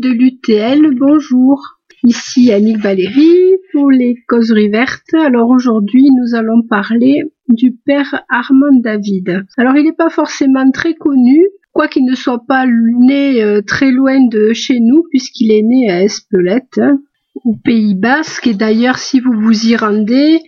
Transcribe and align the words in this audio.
de 0.00 0.10
l'UTL, 0.10 0.94
bonjour. 0.96 1.78
Ici 2.04 2.52
Annick 2.52 2.78
Valérie 2.78 3.56
pour 3.72 3.90
les 3.90 4.16
causeries 4.28 4.68
vertes. 4.68 5.14
Alors 5.14 5.50
aujourd'hui, 5.50 6.06
nous 6.16 6.36
allons 6.36 6.62
parler 6.62 7.24
du 7.48 7.72
père 7.72 8.22
Armand 8.28 8.78
David. 8.78 9.44
Alors 9.56 9.76
il 9.76 9.84
n'est 9.84 9.92
pas 9.92 10.10
forcément 10.10 10.70
très 10.70 10.94
connu, 10.94 11.44
quoiqu'il 11.72 12.04
ne 12.04 12.14
soit 12.14 12.44
pas 12.46 12.66
né 12.66 13.42
euh, 13.42 13.60
très 13.62 13.90
loin 13.90 14.24
de 14.28 14.52
chez 14.52 14.78
nous, 14.80 15.04
puisqu'il 15.10 15.50
est 15.50 15.62
né 15.62 15.90
à 15.90 16.02
Espelette, 16.02 16.78
hein, 16.78 17.00
au 17.44 17.56
Pays 17.56 17.94
Basque. 17.94 18.46
Et 18.46 18.54
d'ailleurs, 18.54 18.98
si 18.98 19.18
vous 19.18 19.32
vous 19.32 19.66
y 19.66 19.74
rendez, 19.74 20.38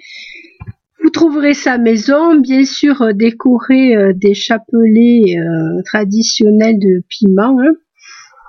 vous 1.03 1.11
trouverez 1.11 1.55
sa 1.55 1.79
maison, 1.79 2.37
bien 2.37 2.64
sûr 2.64 3.03
euh, 3.03 3.12
décorée 3.12 3.96
euh, 3.96 4.12
des 4.14 4.35
chapelets 4.35 5.37
traditionnels 5.85 6.79
de 6.79 7.03
piment. 7.09 7.59
Hein. 7.61 7.75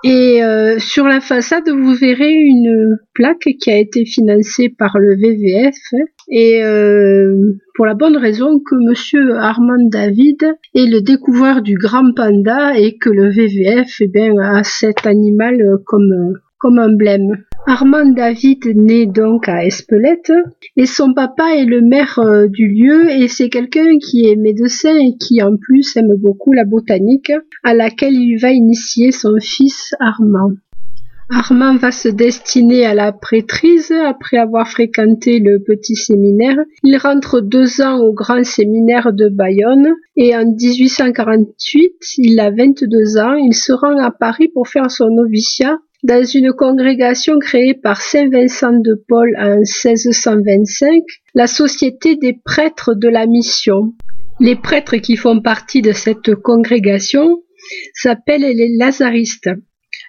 Et 0.04 0.42
euh, 0.42 0.78
sur 0.78 1.06
la 1.06 1.20
façade, 1.20 1.68
vous 1.68 1.94
verrez 1.94 2.32
une 2.32 2.96
plaque 3.14 3.48
qui 3.60 3.70
a 3.70 3.78
été 3.78 4.04
financée 4.04 4.68
par 4.68 4.98
le 4.98 5.14
VVF. 5.14 5.76
Et 6.28 6.62
euh, 6.64 7.54
pour 7.76 7.86
la 7.86 7.94
bonne 7.94 8.16
raison 8.16 8.58
que 8.58 8.74
Monsieur 8.74 9.36
Armand 9.36 9.88
David 9.90 10.42
est 10.74 10.90
le 10.90 11.02
découvreur 11.02 11.62
du 11.62 11.76
grand 11.76 12.12
panda 12.14 12.76
et 12.76 12.96
que 12.98 13.10
le 13.10 13.30
VVF 13.30 14.00
eh 14.00 14.08
bien, 14.08 14.36
a 14.38 14.64
cet 14.64 15.06
animal 15.06 15.62
comme, 15.86 16.34
comme 16.58 16.78
emblème. 16.78 17.44
Armand 17.66 18.06
David 18.06 18.66
naît 18.74 19.06
donc 19.06 19.48
à 19.48 19.64
Espelette 19.64 20.32
et 20.76 20.86
son 20.86 21.14
papa 21.14 21.54
est 21.54 21.64
le 21.64 21.80
maire 21.80 22.18
euh, 22.18 22.48
du 22.48 22.66
lieu 22.66 23.08
et 23.08 23.28
c'est 23.28 23.50
quelqu'un 23.50 23.98
qui 23.98 24.26
est 24.26 24.34
médecin 24.34 24.96
et 24.96 25.16
qui 25.16 25.40
en 25.42 25.56
plus 25.56 25.96
aime 25.96 26.16
beaucoup 26.18 26.52
la 26.52 26.64
botanique 26.64 27.30
à 27.62 27.72
laquelle 27.72 28.14
il 28.14 28.36
va 28.36 28.50
initier 28.50 29.12
son 29.12 29.36
fils 29.40 29.94
Armand. 30.00 30.52
Armand 31.30 31.76
va 31.76 31.92
se 31.92 32.08
destiner 32.08 32.84
à 32.84 32.94
la 32.94 33.12
prêtrise 33.12 33.92
après 33.92 34.38
avoir 34.38 34.68
fréquenté 34.68 35.38
le 35.38 35.62
petit 35.62 35.94
séminaire. 35.94 36.58
Il 36.82 36.96
rentre 36.96 37.40
deux 37.40 37.80
ans 37.80 38.00
au 38.00 38.12
grand 38.12 38.44
séminaire 38.44 39.12
de 39.12 39.28
Bayonne 39.28 39.94
et 40.16 40.36
en 40.36 40.44
1848, 40.44 41.92
il 42.18 42.40
a 42.40 42.50
22 42.50 43.18
ans, 43.18 43.34
il 43.34 43.54
se 43.54 43.72
rend 43.72 43.96
à 43.98 44.10
Paris 44.10 44.48
pour 44.52 44.68
faire 44.68 44.90
son 44.90 45.08
noviciat 45.10 45.78
dans 46.02 46.24
une 46.24 46.52
congrégation 46.52 47.38
créée 47.38 47.74
par 47.74 48.02
Saint 48.02 48.28
Vincent 48.28 48.72
de 48.72 49.04
Paul 49.08 49.30
en 49.38 49.58
1625, 49.58 51.02
la 51.34 51.46
Société 51.46 52.16
des 52.16 52.36
prêtres 52.44 52.94
de 52.94 53.08
la 53.08 53.26
mission. 53.26 53.92
Les 54.40 54.56
prêtres 54.56 54.96
qui 54.96 55.16
font 55.16 55.40
partie 55.40 55.80
de 55.80 55.92
cette 55.92 56.34
congrégation 56.34 57.42
s'appellent 57.94 58.40
les 58.42 58.76
Lazaristes. 58.76 59.50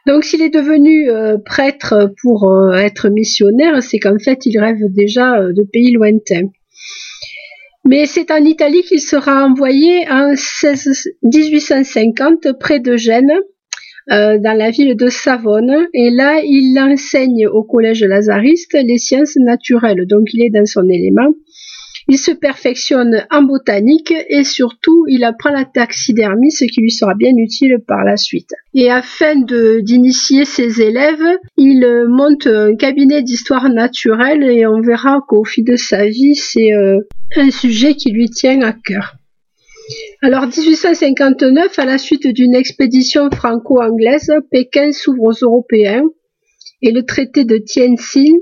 Donc 0.08 0.23
s'il 0.23 0.41
est 0.41 0.49
devenu 0.49 1.09
euh, 1.09 1.38
prêtre 1.38 2.11
pour 2.21 2.49
euh, 2.49 2.73
être 2.73 3.09
missionnaire, 3.09 3.81
c'est 3.83 3.99
qu'en 3.99 4.17
fait 4.17 4.45
il 4.45 4.59
rêve 4.59 4.81
déjà 4.89 5.36
euh, 5.36 5.53
de 5.53 5.64
pays 5.64 5.91
lointains. 5.91 6.49
Mais 7.86 8.05
c'est 8.05 8.31
en 8.31 8.44
Italie 8.44 8.81
qu'il 8.81 9.02
sera 9.02 9.45
envoyé 9.45 10.09
en 10.09 10.33
1850 11.21 12.58
près 12.59 12.80
de 12.80 12.97
Gênes 12.97 13.38
euh, 14.12 14.38
dans 14.38 14.58
la 14.58 14.70
ville 14.70 14.96
de 14.96 15.08
Savone. 15.08 15.88
Et 15.94 16.09
là, 16.09 16.42
il 16.44 16.78
enseigne 16.80 17.48
au 17.48 17.64
collège 17.64 18.04
lazariste 18.04 18.73
les 18.73 18.98
sciences 18.98 19.36
naturelles. 19.38 20.06
Donc, 20.08 20.34
il 20.34 20.44
est 20.44 20.50
dans 20.50 20.66
son 20.66 20.88
élément. 20.90 21.30
Il 22.10 22.18
se 22.18 22.32
perfectionne 22.32 23.26
en 23.32 23.44
botanique 23.44 24.14
et 24.28 24.44
surtout 24.44 25.06
il 25.08 25.23
apprend 25.23 25.52
la 25.52 25.64
taxidermie, 25.64 26.52
ce 26.52 26.66
qui 26.66 26.82
lui 26.82 26.92
sera 26.92 27.14
bien 27.16 27.32
utile 27.38 27.78
par 27.88 28.04
la 28.04 28.18
suite. 28.18 28.52
Et 28.73 28.92
afin 28.92 29.36
d'initier 29.36 30.44
ses 30.44 30.82
élèves, 30.82 31.23
il 31.58 32.06
monte 32.10 32.48
un 32.48 32.76
cabinet 32.76 33.22
d'histoire 33.23 33.70
naturelle 33.70 34.44
et 34.44 34.66
on 34.67 34.82
verra 34.82 35.22
qu'au 35.28 35.45
fil 35.45 35.64
de 35.64 35.78
sa 35.78 36.06
vie, 36.06 36.36
c'est 36.36 36.73
euh, 36.73 37.00
un 37.38 37.52
sujet 37.52 37.95
qui 37.95 38.12
lui 38.12 38.30
tient 38.30 38.61
à 38.61 38.73
cœur. 38.73 39.16
Alors 40.21 40.48
1859, 40.48 41.77
à 41.80 41.86
la 41.86 41.98
suite 41.98 42.27
d'une 42.27 42.55
expédition 42.55 43.30
franco-anglaise, 43.30 44.32
Pékin 44.52 44.92
s'ouvre 44.92 45.23
aux 45.23 45.44
Européens 45.44 46.04
et 46.82 46.92
le 46.92 47.04
traité 47.04 47.45
de 47.45 47.58
Tientsin 47.58 48.33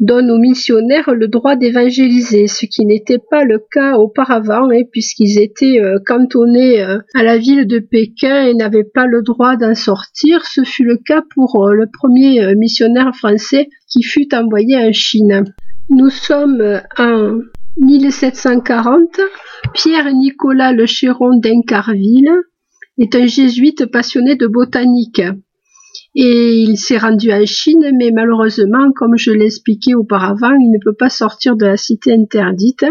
donne 0.00 0.30
aux 0.30 0.38
missionnaires 0.38 1.12
le 1.12 1.26
droit 1.26 1.56
d'évangéliser, 1.56 2.46
ce 2.46 2.66
qui 2.66 2.86
n'était 2.86 3.18
pas 3.18 3.44
le 3.44 3.58
cas 3.58 3.96
auparavant, 3.96 4.70
hein, 4.70 4.82
puisqu'ils 4.92 5.40
étaient 5.40 5.80
euh, 5.82 5.98
cantonnés 6.06 6.82
euh, 6.82 6.98
à 7.14 7.24
la 7.24 7.36
ville 7.36 7.66
de 7.66 7.80
Pékin 7.80 8.44
et 8.44 8.54
n'avaient 8.54 8.84
pas 8.84 9.06
le 9.06 9.22
droit 9.22 9.56
d'en 9.56 9.74
sortir. 9.74 10.46
Ce 10.46 10.62
fut 10.62 10.84
le 10.84 10.98
cas 10.98 11.22
pour 11.34 11.66
euh, 11.66 11.74
le 11.74 11.86
premier 11.92 12.54
missionnaire 12.54 13.14
français 13.16 13.68
qui 13.88 14.02
fut 14.02 14.32
envoyé 14.34 14.76
en 14.76 14.92
Chine. 14.92 15.44
Nous 15.88 16.10
sommes 16.10 16.80
en 16.96 17.38
1740, 17.80 19.20
Pierre-Nicolas 19.72 20.72
Le 20.72 20.86
Chéron 20.86 21.38
d'Incarville 21.38 22.32
est 22.98 23.14
un 23.14 23.26
jésuite 23.26 23.86
passionné 23.86 24.34
de 24.34 24.46
botanique. 24.46 25.22
Et 26.14 26.62
il 26.62 26.76
s'est 26.76 26.98
rendu 26.98 27.32
en 27.32 27.46
Chine, 27.46 27.90
mais 27.96 28.10
malheureusement, 28.10 28.90
comme 28.94 29.16
je 29.16 29.30
l'expliquais 29.30 29.94
auparavant, 29.94 30.54
il 30.54 30.70
ne 30.70 30.82
peut 30.82 30.96
pas 30.96 31.10
sortir 31.10 31.56
de 31.56 31.66
la 31.66 31.76
cité 31.76 32.12
interdite. 32.12 32.84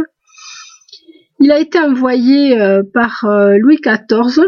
Il 1.39 1.51
a 1.51 1.59
été 1.59 1.79
envoyé 1.79 2.59
euh, 2.59 2.81
par 2.93 3.25
euh, 3.25 3.57
Louis 3.59 3.79
XIV 3.83 4.45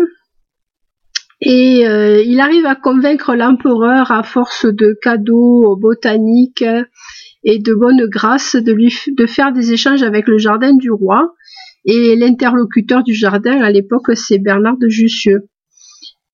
et 1.42 1.88
euh, 1.88 2.22
il 2.22 2.40
arrive 2.40 2.66
à 2.66 2.76
convaincre 2.76 3.36
l'empereur 3.36 4.12
à 4.12 4.24
force 4.24 4.66
de 4.66 4.98
cadeaux 5.02 5.78
botaniques 5.78 6.66
et 7.44 7.60
de 7.60 7.74
bonne 7.74 8.06
grâce 8.08 8.56
de 8.56 9.26
faire 9.26 9.52
des 9.54 9.72
échanges 9.72 10.04
avec 10.04 10.28
le 10.28 10.38
jardin 10.38 10.74
du 10.74 10.92
roi 10.92 11.34
et 11.86 12.16
l'interlocuteur 12.16 13.04
du 13.04 13.14
jardin 13.14 13.62
à 13.62 13.72
l'époque 13.72 14.12
c'est 14.16 14.40
Bernard 14.40 14.78
de 14.78 14.90
Jussieu. 14.90 15.50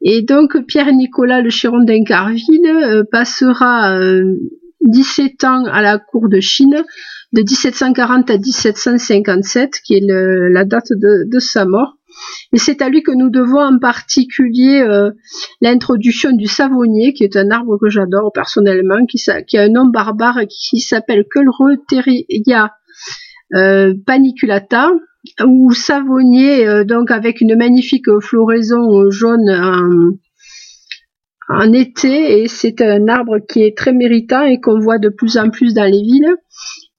Et 0.02 0.22
donc 0.22 0.58
Pierre-Nicolas 0.66 1.42
le 1.42 1.50
Chiron 1.50 1.84
d'Incarville 1.84 2.68
euh, 2.68 3.04
passera 3.12 4.00
17 4.82 5.44
euh, 5.44 5.48
ans 5.48 5.66
à 5.66 5.82
la 5.82 6.00
cour 6.00 6.30
de 6.30 6.40
Chine 6.40 6.84
de 7.34 7.42
1740 7.42 8.30
à 8.30 8.38
1757 8.38 9.80
qui 9.86 9.96
est 9.96 10.06
la 10.08 10.66
date 10.66 10.92
de 10.92 11.40
sa 11.40 11.66
mort 11.66 11.95
et 12.54 12.58
c'est 12.58 12.82
à 12.82 12.90
lui 12.90 13.04
que 13.04 13.12
nous 13.12 13.30
devons 13.30 13.62
en 13.62 13.80
particulier 13.80 14.82
euh, 14.82 15.12
l'introduction 15.62 16.32
du 16.32 16.48
savonnier, 16.48 17.14
qui 17.14 17.24
est 17.24 17.36
un 17.36 17.52
arbre 17.52 17.78
que 17.78 17.90
j'adore 17.90 18.32
personnellement, 18.34 19.06
qui, 19.06 19.20
a 19.30 19.62
un 19.62 19.70
nom 19.70 19.86
barbare 19.86 20.42
qui 20.50 20.80
s'appelle 20.80 21.26
Culreteria 21.30 22.72
euh, 23.54 23.94
paniculata, 24.06 24.92
ou 25.46 25.74
savonnier, 25.74 26.68
euh, 26.68 26.84
donc 26.84 27.12
avec 27.12 27.42
une 27.42 27.56
magnifique 27.56 28.06
floraison 28.22 29.10
jaune 29.10 29.50
en, 29.50 30.12
en 31.50 31.74
été, 31.74 32.42
et 32.42 32.48
c'est 32.48 32.82
un 32.82 33.08
arbre 33.08 33.40
qui 33.40 33.64
est 33.64 33.78
très 33.78 33.92
méritant 33.92 34.44
et 34.44 34.60
qu'on 34.60 34.80
voit 34.80 35.00
de 35.00 35.10
plus 35.10 35.38
en 35.38 35.50
plus 35.50 35.74
dans 35.74 35.86
les 35.86 36.02
villes. 36.02 36.36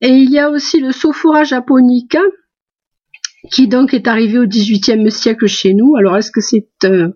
Et 0.00 0.08
il 0.08 0.30
y 0.30 0.38
a 0.38 0.50
aussi 0.50 0.80
le 0.80 0.92
Sophora 0.92 1.44
japonica, 1.44 2.20
qui 3.50 3.68
donc 3.68 3.94
est 3.94 4.06
arrivé 4.06 4.38
au 4.38 4.46
XVIIIe 4.46 5.10
siècle 5.10 5.46
chez 5.46 5.74
nous. 5.74 5.96
Alors 5.96 6.16
est-ce 6.16 6.30
que 6.30 6.40
c'est 6.40 6.68
euh, 6.84 7.08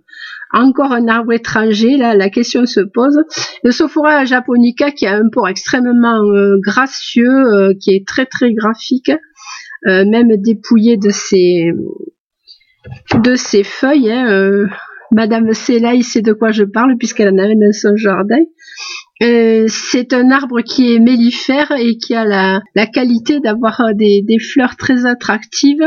encore 0.52 0.92
un 0.92 1.08
arbre 1.08 1.32
étranger? 1.32 1.96
Là, 1.96 2.14
la 2.14 2.30
question 2.30 2.66
se 2.66 2.80
pose. 2.80 3.18
Le 3.62 3.70
Sophora 3.70 4.24
japonica, 4.24 4.90
qui 4.90 5.06
a 5.06 5.16
un 5.16 5.28
port 5.30 5.48
extrêmement 5.48 6.22
euh, 6.24 6.56
gracieux, 6.64 7.30
euh, 7.30 7.74
qui 7.80 7.90
est 7.94 8.06
très 8.06 8.26
très 8.26 8.52
graphique, 8.52 9.12
même 9.86 10.36
dépouillé 10.36 10.98
de 10.98 11.08
ses 11.08 11.70
de 13.14 13.34
ses 13.34 13.64
feuilles. 13.64 14.12
Hein, 14.12 14.66
Madame 15.12 15.52
Selaï 15.54 16.02
sait 16.02 16.22
de 16.22 16.32
quoi 16.32 16.52
je 16.52 16.64
parle 16.64 16.96
puisqu'elle 16.98 17.32
en 17.34 17.38
avait 17.38 17.56
dans 17.56 17.72
son 17.72 17.96
jardin. 17.96 18.38
Euh, 19.22 19.66
c'est 19.68 20.14
un 20.14 20.30
arbre 20.30 20.62
qui 20.62 20.94
est 20.94 20.98
mellifère 20.98 21.72
et 21.72 21.98
qui 21.98 22.14
a 22.14 22.24
la, 22.24 22.86
qualité 22.86 23.38
d'avoir 23.40 23.80
euh, 23.80 23.92
des, 23.94 24.38
fleurs 24.38 24.76
très 24.76 25.04
attractives, 25.04 25.84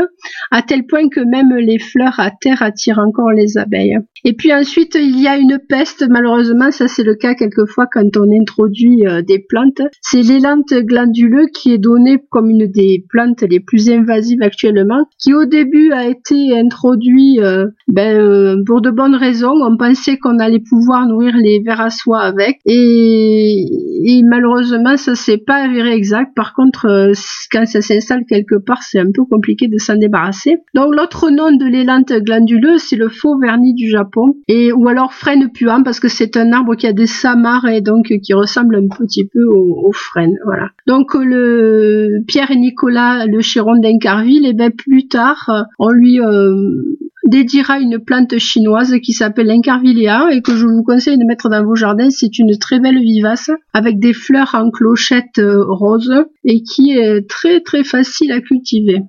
à 0.52 0.62
tel 0.62 0.86
point 0.86 1.08
que 1.08 1.20
même 1.20 1.52
les 1.56 1.78
fleurs 1.80 2.20
à 2.20 2.30
terre 2.30 2.62
attirent 2.62 3.00
encore 3.00 3.32
les 3.32 3.58
abeilles. 3.58 3.98
Et 4.24 4.34
puis 4.34 4.54
ensuite, 4.54 4.94
il 4.94 5.20
y 5.20 5.26
a 5.26 5.36
une 5.36 5.58
peste, 5.68 6.06
malheureusement, 6.08 6.70
ça 6.70 6.86
c'est 6.86 7.02
le 7.02 7.16
cas 7.16 7.34
quelquefois 7.34 7.86
quand 7.92 8.16
on 8.16 8.40
introduit 8.40 9.06
euh, 9.06 9.20
des 9.22 9.40
plantes. 9.40 9.82
C'est 10.00 10.22
l'élante 10.22 10.72
glanduleux 10.72 11.46
qui 11.52 11.72
est 11.72 11.78
donné 11.78 12.18
comme 12.30 12.50
une 12.50 12.66
des 12.66 13.04
plantes 13.08 13.42
les 13.42 13.60
plus 13.60 13.90
invasives 13.90 14.42
actuellement, 14.42 15.06
qui 15.18 15.34
au 15.34 15.44
début 15.44 15.90
a 15.92 16.06
été 16.06 16.56
introduit 16.56 17.40
ben, 17.88 18.62
pour 18.64 18.80
de 18.80 18.90
bonnes 18.90 19.14
raisons. 19.14 19.54
On 19.60 19.76
pensait 19.76 20.18
qu'on 20.18 20.38
allait 20.38 20.60
pouvoir 20.60 21.06
nourrir 21.06 21.34
les 21.36 21.60
vers 21.60 21.80
à 21.80 21.90
soie 21.90 22.20
avec. 22.20 22.58
Et 22.64 23.23
et, 23.24 24.22
malheureusement 24.24 24.96
ça 24.96 25.14
s'est 25.14 25.38
pas 25.38 25.64
avéré 25.64 25.92
exact. 25.94 26.34
Par 26.34 26.54
contre, 26.54 26.86
euh, 26.86 27.12
quand 27.52 27.66
ça 27.66 27.80
s'installe 27.80 28.24
quelque 28.28 28.56
part, 28.56 28.82
c'est 28.82 28.98
un 28.98 29.10
peu 29.12 29.24
compliqué 29.24 29.68
de 29.68 29.78
s'en 29.78 29.96
débarrasser. 29.96 30.56
Donc 30.74 30.94
l'autre 30.94 31.30
nom 31.30 31.52
de 31.56 31.64
l'élante 31.64 32.12
glanduleuse, 32.12 32.82
c'est 32.82 32.96
le 32.96 33.08
faux 33.08 33.38
vernis 33.38 33.74
du 33.74 33.88
Japon, 33.88 34.36
et 34.48 34.72
ou 34.72 34.88
alors 34.88 35.12
frêne 35.12 35.50
puant 35.52 35.82
parce 35.82 36.00
que 36.00 36.08
c'est 36.08 36.36
un 36.36 36.52
arbre 36.52 36.74
qui 36.74 36.86
a 36.86 36.92
des 36.92 37.06
samars 37.06 37.66
et 37.66 37.80
donc 37.80 38.12
qui 38.22 38.34
ressemble 38.34 38.76
un 38.76 38.88
petit 38.88 39.26
peu 39.26 39.44
au, 39.44 39.90
frêne. 39.92 40.36
Voilà. 40.44 40.68
Donc 40.86 41.14
le 41.14 42.22
Pierre 42.26 42.50
et 42.50 42.56
Nicolas, 42.56 43.26
le 43.26 43.40
chéron 43.40 43.78
d'Incarville, 43.78 44.46
et 44.46 44.52
bien 44.52 44.70
plus 44.70 45.08
tard, 45.08 45.66
on 45.78 45.90
lui 45.90 46.20
euh, 46.20 46.54
dédiera 47.26 47.78
une 47.78 47.98
plante 47.98 48.38
chinoise 48.38 48.94
qui 49.02 49.12
s'appelle 49.12 49.46
l'incarvilléa 49.46 50.28
et 50.32 50.42
que 50.42 50.56
je 50.56 50.66
vous 50.66 50.82
conseille 50.82 51.18
de 51.18 51.24
mettre 51.24 51.48
dans 51.48 51.64
vos 51.64 51.74
jardins. 51.74 52.10
C'est 52.10 52.38
une 52.38 52.56
très 52.58 52.80
belle 52.80 53.00
vivace 53.00 53.50
avec 53.72 53.98
des 53.98 54.12
fleurs 54.12 54.54
en 54.54 54.70
clochette 54.70 55.38
euh, 55.38 55.64
rose 55.66 56.24
et 56.44 56.62
qui 56.62 56.92
est 56.92 57.28
très 57.28 57.60
très 57.60 57.84
facile 57.84 58.32
à 58.32 58.40
cultiver. 58.40 59.00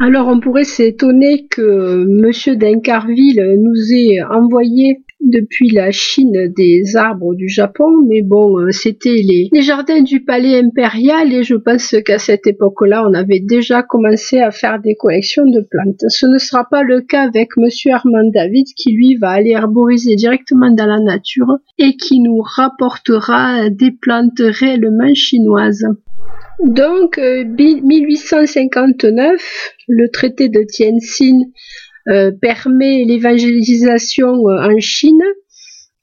Alors 0.00 0.28
on 0.28 0.38
pourrait 0.38 0.64
s'étonner 0.64 1.46
que 1.48 2.04
Monsieur 2.06 2.54
d'Incarville 2.54 3.56
nous 3.60 3.92
ait 3.92 4.22
envoyé 4.22 4.98
depuis 5.20 5.70
la 5.70 5.90
Chine 5.90 6.52
des 6.56 6.96
arbres 6.96 7.34
du 7.34 7.48
Japon, 7.48 8.02
mais 8.06 8.22
bon, 8.22 8.58
euh, 8.58 8.70
c'était 8.70 9.16
les, 9.16 9.50
jardins 9.62 10.02
du 10.02 10.24
palais 10.24 10.58
impérial 10.58 11.32
et 11.32 11.42
je 11.42 11.56
pense 11.56 11.94
qu'à 12.04 12.18
cette 12.18 12.46
époque-là, 12.46 13.04
on 13.08 13.14
avait 13.14 13.40
déjà 13.40 13.82
commencé 13.82 14.40
à 14.40 14.50
faire 14.50 14.80
des 14.80 14.94
collections 14.94 15.46
de 15.46 15.60
plantes. 15.60 16.04
Ce 16.08 16.26
ne 16.26 16.38
sera 16.38 16.66
pas 16.70 16.82
le 16.82 17.00
cas 17.00 17.24
avec 17.24 17.56
monsieur 17.56 17.92
Armand 17.92 18.30
David 18.32 18.66
qui 18.76 18.92
lui 18.92 19.16
va 19.16 19.30
aller 19.30 19.54
arboriser 19.54 20.14
directement 20.14 20.70
dans 20.70 20.86
la 20.86 21.00
nature 21.00 21.58
et 21.78 21.96
qui 21.96 22.20
nous 22.20 22.40
rapportera 22.40 23.70
des 23.70 23.90
plantes 23.90 24.40
réellement 24.40 25.14
chinoises. 25.14 25.86
Donc, 26.64 27.18
1859, 27.18 29.32
euh, 29.32 29.36
le 29.86 30.10
traité 30.10 30.48
de 30.48 30.60
euh, 30.60 30.64
permet 32.40 33.04
l'évangélisation 33.04 34.48
euh, 34.48 34.70
en 34.70 34.78
Chine 34.78 35.22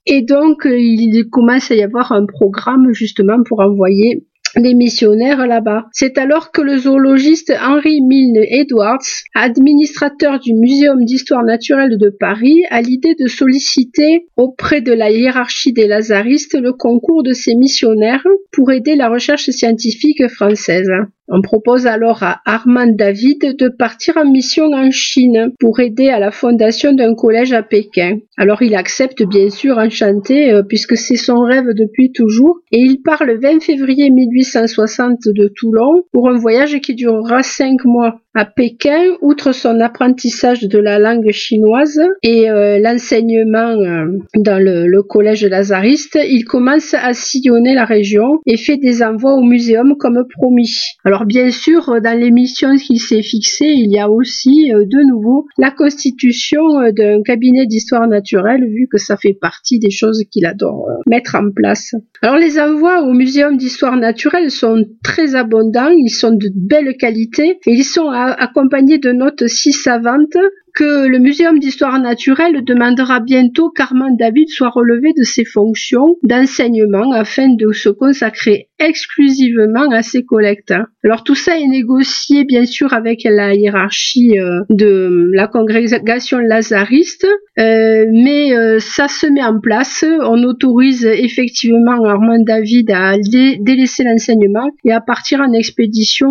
et 0.06 0.22
donc 0.22 0.62
il 0.64 1.28
commence 1.30 1.70
à 1.70 1.74
y 1.74 1.82
avoir 1.82 2.12
un 2.12 2.26
programme 2.26 2.92
justement 2.92 3.42
pour 3.44 3.60
envoyer 3.60 4.24
les 4.56 4.74
missionnaires 4.74 5.46
là-bas. 5.46 5.86
C'est 5.92 6.18
alors 6.18 6.50
que 6.50 6.62
le 6.62 6.78
zoologiste 6.78 7.52
Henry 7.60 8.00
Milne 8.00 8.42
Edwards, 8.48 9.04
administrateur 9.34 10.40
du 10.40 10.54
Muséum 10.54 11.04
d'histoire 11.04 11.44
naturelle 11.44 11.98
de 11.98 12.10
Paris, 12.10 12.62
a 12.70 12.80
l'idée 12.80 13.14
de 13.18 13.26
solliciter 13.26 14.26
auprès 14.36 14.80
de 14.80 14.92
la 14.92 15.10
hiérarchie 15.10 15.72
des 15.72 15.86
lazaristes 15.86 16.58
le 16.58 16.72
concours 16.72 17.22
de 17.22 17.32
ces 17.32 17.54
missionnaires 17.54 18.24
pour 18.52 18.72
aider 18.72 18.96
la 18.96 19.08
recherche 19.08 19.50
scientifique 19.50 20.26
française. 20.28 20.90
On 21.28 21.42
propose 21.42 21.86
alors 21.86 22.22
à 22.22 22.40
Armand 22.44 22.86
David 22.86 23.56
de 23.58 23.68
partir 23.68 24.16
en 24.16 24.30
mission 24.30 24.66
en 24.72 24.90
Chine 24.92 25.52
pour 25.58 25.80
aider 25.80 26.08
à 26.08 26.20
la 26.20 26.30
fondation 26.30 26.92
d'un 26.92 27.14
collège 27.14 27.52
à 27.52 27.62
Pékin. 27.62 28.18
Alors 28.36 28.62
il 28.62 28.76
accepte 28.76 29.24
bien 29.24 29.50
sûr 29.50 29.78
enchanté 29.78 30.52
euh, 30.52 30.62
puisque 30.62 30.96
c'est 30.96 31.16
son 31.16 31.40
rêve 31.40 31.74
depuis 31.74 32.12
toujours 32.12 32.60
et 32.70 32.78
il 32.78 33.02
part 33.02 33.24
le 33.24 33.40
20 33.40 33.60
février 33.60 34.10
1860 34.10 35.18
de 35.26 35.50
Toulon 35.54 36.04
pour 36.12 36.28
un 36.28 36.38
voyage 36.38 36.80
qui 36.80 36.94
durera 36.94 37.42
cinq 37.42 37.84
mois. 37.84 38.20
À 38.38 38.44
Pékin, 38.44 39.14
outre 39.22 39.52
son 39.52 39.80
apprentissage 39.80 40.60
de 40.60 40.78
la 40.78 40.98
langue 40.98 41.30
chinoise 41.30 42.02
et 42.22 42.50
euh, 42.50 42.78
l'enseignement 42.78 43.70
euh, 43.80 44.18
dans 44.36 44.62
le, 44.62 45.02
collège 45.02 45.46
lazariste, 45.46 46.18
il 46.22 46.44
commence 46.44 46.92
à 46.92 47.14
sillonner 47.14 47.74
la 47.74 47.86
région 47.86 48.40
et 48.44 48.58
fait 48.58 48.76
des 48.76 49.02
envois 49.02 49.32
au 49.36 49.42
muséum 49.42 49.96
comme 49.98 50.22
promis. 50.36 50.98
Bien 51.24 51.50
sûr, 51.50 52.00
dans 52.02 52.18
les 52.18 52.30
missions 52.30 52.76
qu'il 52.76 53.00
s'est 53.00 53.22
fixées, 53.22 53.64
il 53.64 53.90
y 53.90 53.98
a 53.98 54.10
aussi 54.10 54.72
euh, 54.72 54.84
de 54.84 55.08
nouveau 55.08 55.46
la 55.58 55.70
constitution 55.70 56.62
d'un 56.92 57.22
cabinet 57.22 57.66
d'histoire 57.66 58.06
naturelle, 58.08 58.64
vu 58.64 58.88
que 58.90 58.98
ça 58.98 59.16
fait 59.16 59.32
partie 59.34 59.78
des 59.78 59.90
choses 59.90 60.24
qu'il 60.30 60.46
adore 60.46 60.86
mettre 61.06 61.36
en 61.36 61.50
place. 61.50 61.94
Alors 62.22 62.36
les 62.36 62.58
envois 62.58 63.02
au 63.02 63.12
muséum 63.12 63.56
d'histoire 63.56 63.96
naturelle 63.96 64.50
sont 64.50 64.82
très 65.02 65.34
abondants, 65.34 65.88
ils 65.88 66.10
sont 66.10 66.32
de 66.32 66.50
belle 66.54 66.96
qualité 66.96 67.58
et 67.66 67.72
ils 67.72 67.84
sont 67.84 68.10
à 68.10 68.36
accompagné 68.38 68.98
de 68.98 69.12
notes 69.12 69.46
si 69.46 69.72
savantes 69.72 70.36
que 70.76 71.08
le 71.08 71.18
Muséum 71.18 71.58
d'histoire 71.58 71.98
naturelle 71.98 72.62
demandera 72.62 73.20
bientôt 73.20 73.70
qu'Armand 73.70 74.14
David 74.14 74.50
soit 74.50 74.68
relevé 74.68 75.08
de 75.16 75.24
ses 75.24 75.46
fonctions 75.46 76.16
d'enseignement 76.22 77.12
afin 77.12 77.48
de 77.48 77.72
se 77.72 77.88
consacrer 77.88 78.68
exclusivement 78.78 79.88
à 79.90 80.02
ses 80.02 80.24
collectes. 80.24 80.74
Alors 81.02 81.24
tout 81.24 81.34
ça 81.34 81.58
est 81.58 81.66
négocié 81.66 82.44
bien 82.44 82.66
sûr 82.66 82.92
avec 82.92 83.22
la 83.24 83.54
hiérarchie 83.54 84.38
euh, 84.38 84.60
de 84.68 85.30
la 85.32 85.46
congrégation 85.46 86.38
lazariste, 86.38 87.26
euh, 87.58 88.04
mais 88.12 88.54
euh, 88.54 88.78
ça 88.78 89.08
se 89.08 89.26
met 89.26 89.42
en 89.42 89.58
place. 89.60 90.04
On 90.24 90.42
autorise 90.42 91.06
effectivement 91.06 92.04
Armand 92.04 92.42
David 92.44 92.90
à 92.90 93.16
délaisser 93.16 94.04
l'enseignement 94.04 94.68
et 94.84 94.92
à 94.92 95.00
partir 95.00 95.40
en 95.40 95.52
expédition 95.52 96.28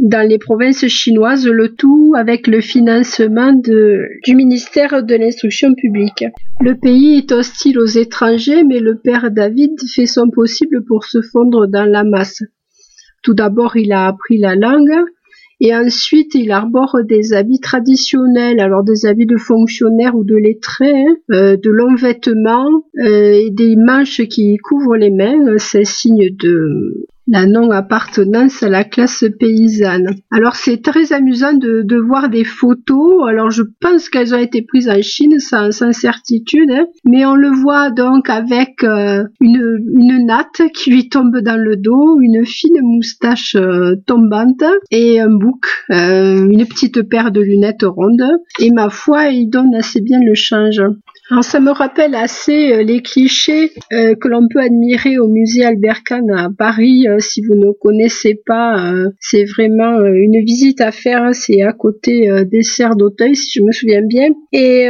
dans 0.00 0.28
les 0.28 0.38
provinces 0.38 0.86
chinoises, 0.88 1.46
le 1.46 1.68
tout 1.76 2.12
avec 2.16 2.48
le 2.48 2.60
financement 2.60 3.52
de 3.52 3.83
du 4.24 4.34
ministère 4.34 5.02
de 5.02 5.14
l'instruction 5.14 5.74
publique. 5.74 6.24
Le 6.60 6.74
pays 6.74 7.18
est 7.18 7.32
hostile 7.32 7.78
aux 7.78 7.86
étrangers, 7.86 8.64
mais 8.64 8.80
le 8.80 8.96
père 8.96 9.30
David 9.30 9.72
fait 9.94 10.06
son 10.06 10.30
possible 10.30 10.84
pour 10.84 11.04
se 11.04 11.20
fondre 11.20 11.66
dans 11.66 11.84
la 11.84 12.04
masse. 12.04 12.42
Tout 13.22 13.34
d'abord, 13.34 13.76
il 13.76 13.92
a 13.92 14.06
appris 14.06 14.38
la 14.38 14.54
langue, 14.54 14.92
et 15.60 15.74
ensuite 15.74 16.34
il 16.34 16.50
arbore 16.50 16.98
des 17.04 17.32
habits 17.32 17.60
traditionnels, 17.60 18.60
alors 18.60 18.84
des 18.84 19.06
habits 19.06 19.26
de 19.26 19.36
fonctionnaires 19.36 20.14
ou 20.14 20.24
de 20.24 20.36
lettrés, 20.36 20.92
hein, 20.92 21.16
euh, 21.32 21.56
de 21.56 21.70
longs 21.70 21.94
vêtements 21.94 22.84
euh, 22.98 23.32
et 23.32 23.50
des 23.50 23.76
manches 23.76 24.22
qui 24.28 24.56
couvrent 24.58 24.96
les 24.96 25.10
mains, 25.10 25.56
c'est 25.58 25.84
signe 25.84 26.28
de 26.30 27.06
la 27.26 27.46
non-appartenance 27.46 28.62
à 28.62 28.68
la 28.68 28.84
classe 28.84 29.24
paysanne. 29.38 30.16
Alors 30.30 30.56
c'est 30.56 30.82
très 30.82 31.12
amusant 31.12 31.54
de, 31.54 31.96
voir 31.96 32.28
des 32.28 32.44
photos. 32.44 33.28
Alors 33.28 33.50
je 33.50 33.62
pense 33.80 34.08
qu'elles 34.08 34.34
ont 34.34 34.38
été 34.38 34.62
prises 34.62 34.88
en 34.88 35.00
Chine 35.00 35.38
sans, 35.38 35.70
certitude, 35.92 36.70
hein. 36.70 36.86
mais 37.04 37.24
on 37.24 37.34
le 37.34 37.50
voit 37.50 37.90
donc 37.90 38.28
avec 38.28 38.82
euh, 38.84 39.24
une, 39.40 39.78
une, 39.98 40.26
natte 40.26 40.62
qui 40.74 40.90
lui 40.90 41.08
tombe 41.08 41.38
dans 41.38 41.60
le 41.60 41.76
dos, 41.76 42.20
une 42.20 42.44
fine 42.44 42.80
moustache 42.82 43.54
euh, 43.54 43.96
tombante 44.06 44.64
et 44.90 45.20
un 45.20 45.30
bouc, 45.30 45.66
euh, 45.90 46.48
une 46.50 46.66
petite 46.66 47.02
paire 47.02 47.30
de 47.30 47.40
lunettes 47.40 47.84
rondes. 47.84 48.24
Et 48.60 48.70
ma 48.70 48.90
foi, 48.90 49.28
il 49.28 49.48
donne 49.48 49.74
assez 49.74 50.00
bien 50.00 50.20
le 50.20 50.34
change. 50.34 50.82
Alors 51.30 51.44
ça 51.44 51.60
me 51.60 51.70
rappelle 51.70 52.14
assez 52.14 52.84
les 52.84 53.00
clichés 53.00 53.72
que 53.90 54.28
l'on 54.28 54.46
peut 54.48 54.60
admirer 54.60 55.18
au 55.18 55.28
musée 55.28 55.64
Albert 55.64 56.02
Kahn 56.04 56.30
à 56.30 56.50
Paris 56.56 57.04
euh, 57.08 57.18
si 57.18 57.40
vous 57.42 57.54
ne 57.54 57.70
connaissez 57.72 58.40
pas, 58.46 58.92
euh, 58.92 59.10
c'est 59.20 59.44
vraiment 59.44 59.98
euh, 59.98 60.12
une 60.12 60.44
visite 60.44 60.80
à 60.80 60.92
faire. 60.92 61.34
C'est 61.34 61.62
à 61.62 61.72
côté 61.72 62.30
des 62.44 62.62
serres 62.62 62.96
d'Auteuil, 62.96 63.34
si 63.36 63.58
je 63.58 63.62
me 63.62 63.72
souviens 63.72 64.02
bien. 64.02 64.28
Et 64.52 64.86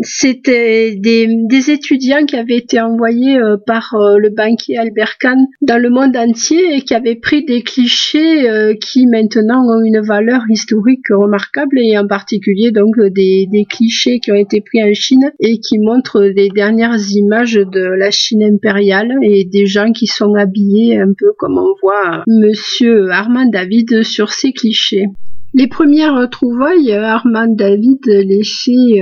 c'était 0.00 0.96
des, 0.96 1.70
étudiants 1.70 2.26
qui 2.26 2.36
avaient 2.36 2.56
été 2.56 2.80
envoyés 2.80 3.38
euh, 3.38 3.56
par 3.64 3.94
euh, 3.94 4.18
le 4.18 4.30
banquier 4.30 4.76
Albert 4.76 5.18
Kahn 5.18 5.38
dans 5.62 5.80
le 5.80 5.88
monde 5.88 6.16
entier 6.16 6.76
et 6.76 6.82
qui 6.82 6.94
avaient 6.94 7.16
pris 7.16 7.44
des 7.44 7.62
clichés 7.62 8.48
euh, 8.48 8.74
qui 8.74 9.06
maintenant 9.06 9.64
ont 9.66 9.82
une 9.82 10.00
valeur 10.00 10.42
historique 10.50 11.06
remarquable 11.10 11.78
et 11.78 11.96
en 11.96 12.06
particulier 12.06 12.70
donc 12.70 13.00
des, 13.00 13.48
des, 13.50 13.64
clichés 13.64 14.20
qui 14.20 14.32
ont 14.32 14.36
été 14.36 14.60
pris 14.60 14.82
en 14.82 14.92
Chine 14.92 15.32
et 15.40 15.58
qui 15.58 15.78
montrent 15.78 16.22
les 16.22 16.48
dernières 16.48 16.98
images 17.10 17.54
de 17.54 17.96
la 17.98 18.10
Chine 18.10 18.42
impériale 18.42 19.14
et 19.22 19.44
des 19.44 19.66
gens 19.66 19.92
qui 19.92 20.06
sont 20.06 20.34
habillés 20.34 20.98
un 20.98 21.12
peu 21.16 21.32
comme 21.38 21.58
on 21.58 21.74
voit 21.80 22.24
monsieur 22.26 23.10
Armand 23.10 23.46
David 23.46 24.02
sur 24.02 24.32
ces 24.32 24.52
clichés. 24.52 25.06
Les 25.54 25.68
premières 25.68 26.28
trouvailles, 26.30 26.92
Armand 26.92 27.46
David 27.46 28.04
les 28.06 28.42
fait 28.42 29.00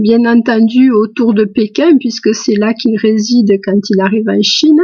bien 0.00 0.24
entendu 0.24 0.90
autour 0.90 1.34
de 1.34 1.44
Pékin, 1.44 1.98
puisque 1.98 2.34
c'est 2.34 2.56
là 2.56 2.74
qu'il 2.74 2.96
réside 2.96 3.60
quand 3.64 3.78
il 3.90 4.00
arrive 4.00 4.28
en 4.28 4.42
Chine. 4.42 4.80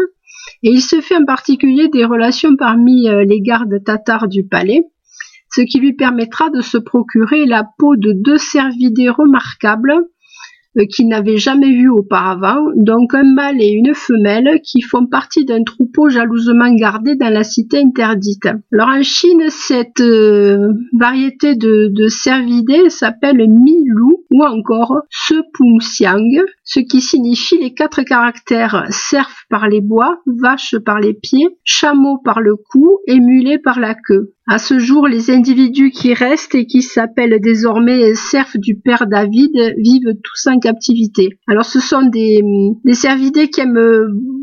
Et 0.63 0.71
il 0.71 0.81
se 0.81 1.01
fait 1.01 1.17
en 1.17 1.25
particulier 1.25 1.89
des 1.89 2.05
relations 2.05 2.57
parmi 2.57 3.09
euh, 3.09 3.25
les 3.25 3.41
gardes 3.41 3.83
tatars 3.85 4.29
du 4.29 4.45
palais, 4.45 4.83
ce 5.51 5.61
qui 5.61 5.79
lui 5.79 5.93
permettra 5.93 6.51
de 6.51 6.61
se 6.61 6.79
procurer 6.79 7.47
la 7.47 7.65
peau 7.79 7.97
de 7.97 8.13
deux 8.13 8.39
cervidés 8.39 9.09
remarquables 9.09 9.95
euh, 10.79 10.85
qu'il 10.87 11.09
n'avait 11.09 11.39
jamais 11.39 11.71
vus 11.71 11.91
auparavant, 11.91 12.61
donc 12.77 13.15
un 13.15 13.25
mâle 13.25 13.61
et 13.61 13.71
une 13.71 13.95
femelle 13.95 14.61
qui 14.63 14.81
font 14.81 15.07
partie 15.07 15.45
d'un 15.45 15.63
troupeau 15.63 16.09
jalousement 16.09 16.73
gardé 16.75 17.17
dans 17.17 17.33
la 17.33 17.45
cité 17.45 17.79
interdite. 17.79 18.49
Alors 18.73 18.89
en 18.89 19.03
Chine, 19.03 19.45
cette 19.49 20.03
variété 20.93 21.55
de, 21.55 21.89
de 21.91 22.09
cervidés 22.09 22.91
s'appelle 22.91 23.49
milou 23.49 24.25
ou 24.31 24.45
encore 24.45 25.03
Sepungsiang, 25.11 26.45
ce 26.65 26.81
qui 26.81 27.01
signifie 27.01 27.59
les 27.59 27.75
quatre 27.75 28.03
caractères 28.03 28.87
cerf 28.91 29.31
par 29.49 29.69
les 29.69 29.81
bois, 29.81 30.21
vache 30.27 30.77
par 30.85 31.01
les 31.01 31.15
pieds, 31.15 31.49
chameau 31.65 32.19
par 32.19 32.41
le 32.41 32.57
cou 32.57 32.99
et 33.07 33.21
mulet 33.21 33.59
par 33.59 33.81
la 33.81 33.95
queue. 33.95 34.35
À 34.51 34.57
ce 34.57 34.79
jour, 34.79 35.09
les 35.09 35.31
individus 35.31 35.91
qui 35.91 36.15
restent 36.15 36.55
et 36.55 36.65
qui 36.65 36.81
s'appellent 36.81 37.39
désormais 37.39 38.15
serfs 38.15 38.57
du 38.57 38.79
père 38.79 39.07
David 39.07 39.53
vivent 39.77 40.15
tous 40.25 40.47
en 40.47 40.59
Alors 41.49 41.65
ce 41.65 41.81
sont 41.81 42.03
des, 42.03 42.41
des 42.85 42.95
cervidés 42.95 43.49
qui 43.51 43.61
aiment 43.61 43.79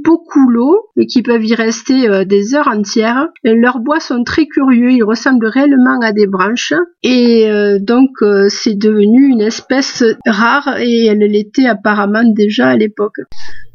beaucoup 0.06 0.48
l'eau 0.50 0.86
et 0.98 1.08
qui 1.08 1.24
peuvent 1.24 1.44
y 1.44 1.56
rester 1.56 2.08
euh, 2.08 2.24
des 2.24 2.54
heures 2.54 2.68
entières. 2.68 3.28
leurs 3.44 3.80
bois 3.80 4.00
sont 4.00 4.24
très 4.24 4.46
curieux, 4.46 4.92
ils 4.92 5.04
ressemblent 5.04 5.48
réellement 5.48 6.00
à 6.02 6.14
des 6.14 6.28
branches 6.28 6.74
et 7.04 7.50
euh, 7.50 7.80
donc 7.80 8.12
euh, 8.22 8.48
c'est 8.50 8.78
devenu 8.78 9.28
une 9.28 9.42
espèce 9.42 10.04
rare 10.26 10.78
et 10.80 11.08
elle 11.08 11.20
l'était 11.20 11.66
apparemment 11.66 12.24
déjà 12.24 12.68
à 12.68 12.78
l'époque. 12.78 13.18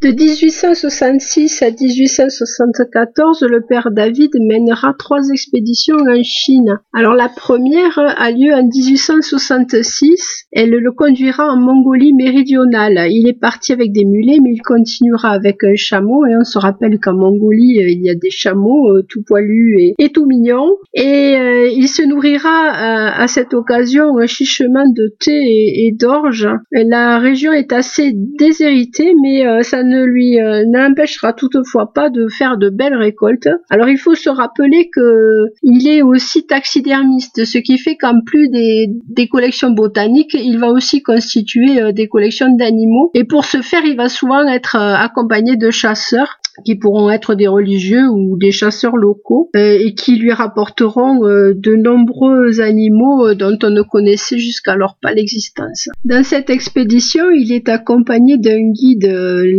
De 0.03 0.09
1866 0.09 1.61
à 1.61 1.71
1874, 1.71 3.43
le 3.43 3.61
père 3.61 3.91
David 3.91 4.31
mènera 4.41 4.95
trois 4.99 5.29
expéditions 5.29 5.97
en 5.97 6.23
Chine. 6.23 6.79
Alors 6.95 7.13
la 7.13 7.29
première 7.29 7.99
a 7.99 8.31
lieu 8.31 8.55
en 8.55 8.67
1866. 8.67 10.47
Elle 10.53 10.71
le 10.71 10.93
conduira 10.93 11.53
en 11.53 11.59
Mongolie 11.59 12.15
méridionale. 12.15 13.09
Il 13.11 13.29
est 13.29 13.39
parti 13.39 13.75
avec 13.75 13.93
des 13.93 14.07
mulets, 14.07 14.39
mais 14.43 14.53
il 14.55 14.63
continuera 14.63 15.33
avec 15.33 15.63
un 15.65 15.75
chameau. 15.77 16.20
Et 16.27 16.37
on 16.37 16.45
se 16.45 16.59
rappelle 16.59 16.99
qu'en 17.01 17.15
Mongolie, 17.15 17.79
euh, 17.79 17.89
il 17.89 18.03
y 18.03 18.11
a 18.11 18.15
des 18.15 18.31
chameaux 18.31 18.91
euh, 18.91 19.03
tout 19.09 19.23
poilus 19.23 19.95
et, 19.99 20.09
tout 20.11 20.27
mignons. 20.27 20.77
Et 20.95 21.37
euh, 21.37 21.69
il 21.69 21.89
se 21.89 22.03
nourrira 22.03 22.51
à 22.51 23.27
cette 23.29 23.55
occasion 23.55 24.19
un 24.19 24.27
chichement 24.27 24.89
de 24.89 25.15
thé 25.21 25.33
et, 25.33 25.93
d'orge. 25.99 26.49
La 26.73 27.19
région 27.19 27.53
est 27.53 27.73
assez 27.73 28.13
déshéritée, 28.15 29.13
mais 29.23 29.63
ça 29.63 29.83
ne 29.83 30.05
lui 30.05 30.39
n'empêchera 30.67 31.33
toutefois 31.33 31.93
pas 31.93 32.11
de 32.11 32.29
faire 32.29 32.57
de 32.57 32.71
belles 32.71 32.95
récoltes. 32.95 33.49
Alors 33.71 33.89
il 33.89 33.99
faut 33.99 34.15
se 34.15 34.31
rappeler 34.31 34.89
que 34.93 35.47
il 35.63 35.89
est 35.89 36.03
aussi 36.03 36.47
taxidermiste, 36.47 37.45
ce 37.45 37.59
qui 37.59 37.79
fait 37.79 37.97
qu'en 37.97 38.21
plus 38.25 38.49
des, 38.49 39.29
collections 39.29 39.71
botaniques, 39.71 40.35
il 40.35 40.59
va 40.59 40.71
aussi 40.71 41.03
constituer 41.03 41.93
des 41.93 42.09
collections 42.09 42.55
d'animaux. 42.57 43.11
Et 43.15 43.25
pour 43.25 43.45
ce 43.45 43.63
faire, 43.63 43.85
il 43.85 43.97
va 43.97 44.09
souvent 44.09 44.47
être 44.47 44.77
accompagné 44.77 45.57
de 45.57 45.71
chasseurs 45.71 46.10
sœur 46.11 46.40
qui 46.65 46.77
pourront 46.77 47.11
être 47.11 47.35
des 47.35 47.47
religieux 47.47 48.07
ou 48.09 48.37
des 48.39 48.51
chasseurs 48.51 48.97
locaux 48.97 49.51
euh, 49.57 49.79
et 49.81 49.95
qui 49.95 50.17
lui 50.17 50.33
rapporteront 50.33 51.21
de 51.21 51.75
nombreux 51.75 52.61
animaux 52.61 53.35
dont 53.35 53.59
on 53.63 53.71
ne 53.71 53.83
connaissait 53.83 54.39
jusqu'alors 54.39 54.97
pas 55.01 55.13
l'existence. 55.13 55.89
Dans 56.05 56.23
cette 56.25 56.51
expédition, 56.51 57.31
il 57.31 57.53
est 57.53 57.69
accompagné 57.69 58.39
d'un 58.39 58.71
guide 58.73 59.07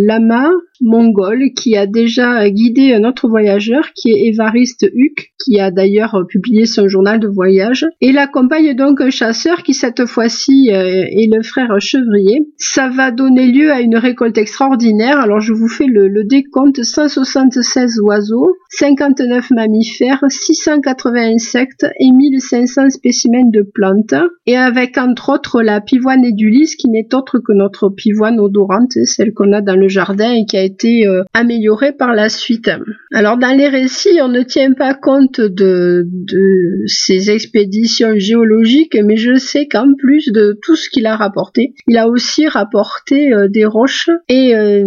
lama 0.07 0.49
mongol 0.81 1.51
qui 1.55 1.77
a 1.77 1.85
déjà 1.85 2.49
guidé 2.49 2.93
un 2.93 3.03
autre 3.03 3.27
voyageur 3.27 3.93
qui 3.93 4.09
est 4.11 4.27
Évariste 4.27 4.85
Huck, 4.93 5.31
qui 5.43 5.59
a 5.59 5.71
d'ailleurs 5.71 6.25
publié 6.27 6.65
son 6.65 6.87
journal 6.87 7.19
de 7.19 7.27
voyage. 7.27 7.85
Et 8.01 8.09
il 8.09 8.17
accompagne 8.17 8.75
donc 8.75 8.99
un 9.01 9.09
chasseur 9.09 9.63
qui 9.63 9.73
cette 9.73 10.05
fois-ci 10.05 10.71
euh, 10.71 11.05
est 11.07 11.33
le 11.33 11.43
frère 11.43 11.79
Chevrier. 11.79 12.47
Ça 12.57 12.89
va 12.89 13.11
donner 13.11 13.47
lieu 13.47 13.71
à 13.71 13.81
une 13.81 13.97
récolte 13.97 14.37
extraordinaire. 14.37 15.19
Alors 15.19 15.39
je 15.39 15.53
vous 15.53 15.69
fais 15.69 15.85
le 15.85 16.23
décompte 16.23 16.83
176 16.91 17.99
oiseaux, 18.01 18.55
59 18.69 19.49
mammifères, 19.51 20.23
680 20.29 21.35
insectes 21.35 21.85
et 21.99 22.11
1500 22.11 22.89
spécimens 22.89 23.49
de 23.51 23.61
plantes. 23.61 24.15
Et 24.45 24.57
avec 24.57 24.97
entre 24.97 25.29
autres 25.29 25.61
la 25.61 25.81
pivoine 25.81 26.25
édulis 26.25 26.75
qui 26.77 26.89
n'est 26.89 27.13
autre 27.13 27.39
que 27.39 27.53
notre 27.53 27.89
pivoine 27.89 28.39
odorante, 28.39 28.93
celle 29.05 29.33
qu'on 29.33 29.53
a 29.53 29.61
dans 29.61 29.75
le 29.75 29.87
jardin 29.87 30.31
et 30.33 30.45
qui 30.45 30.57
a 30.57 30.63
été 30.63 31.07
euh, 31.07 31.23
améliorée 31.33 31.93
par 31.93 32.13
la 32.13 32.29
suite. 32.29 32.69
Alors 33.13 33.37
dans 33.37 33.55
les 33.55 33.67
récits, 33.67 34.19
on 34.21 34.29
ne 34.29 34.43
tient 34.43 34.73
pas 34.73 34.93
compte 34.93 35.39
de, 35.39 36.07
de 36.07 36.83
ces 36.87 37.31
expéditions 37.31 38.17
géologiques, 38.17 38.97
mais 39.03 39.17
je 39.17 39.35
sais 39.35 39.67
qu'en 39.67 39.93
plus 39.97 40.31
de 40.31 40.57
tout 40.61 40.75
ce 40.75 40.89
qu'il 40.89 41.05
a 41.05 41.15
rapporté, 41.15 41.73
il 41.87 41.97
a 41.97 42.07
aussi 42.07 42.47
rapporté 42.47 43.33
euh, 43.33 43.47
des 43.47 43.65
roches 43.65 44.09
et 44.27 44.55
euh, 44.55 44.83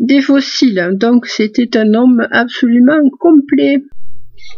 des 0.00 0.20
fossiles. 0.20 0.90
Donc 0.94 1.13
c'était 1.24 1.76
un 1.78 1.94
homme 1.94 2.26
absolument 2.30 3.08
complet. 3.18 3.82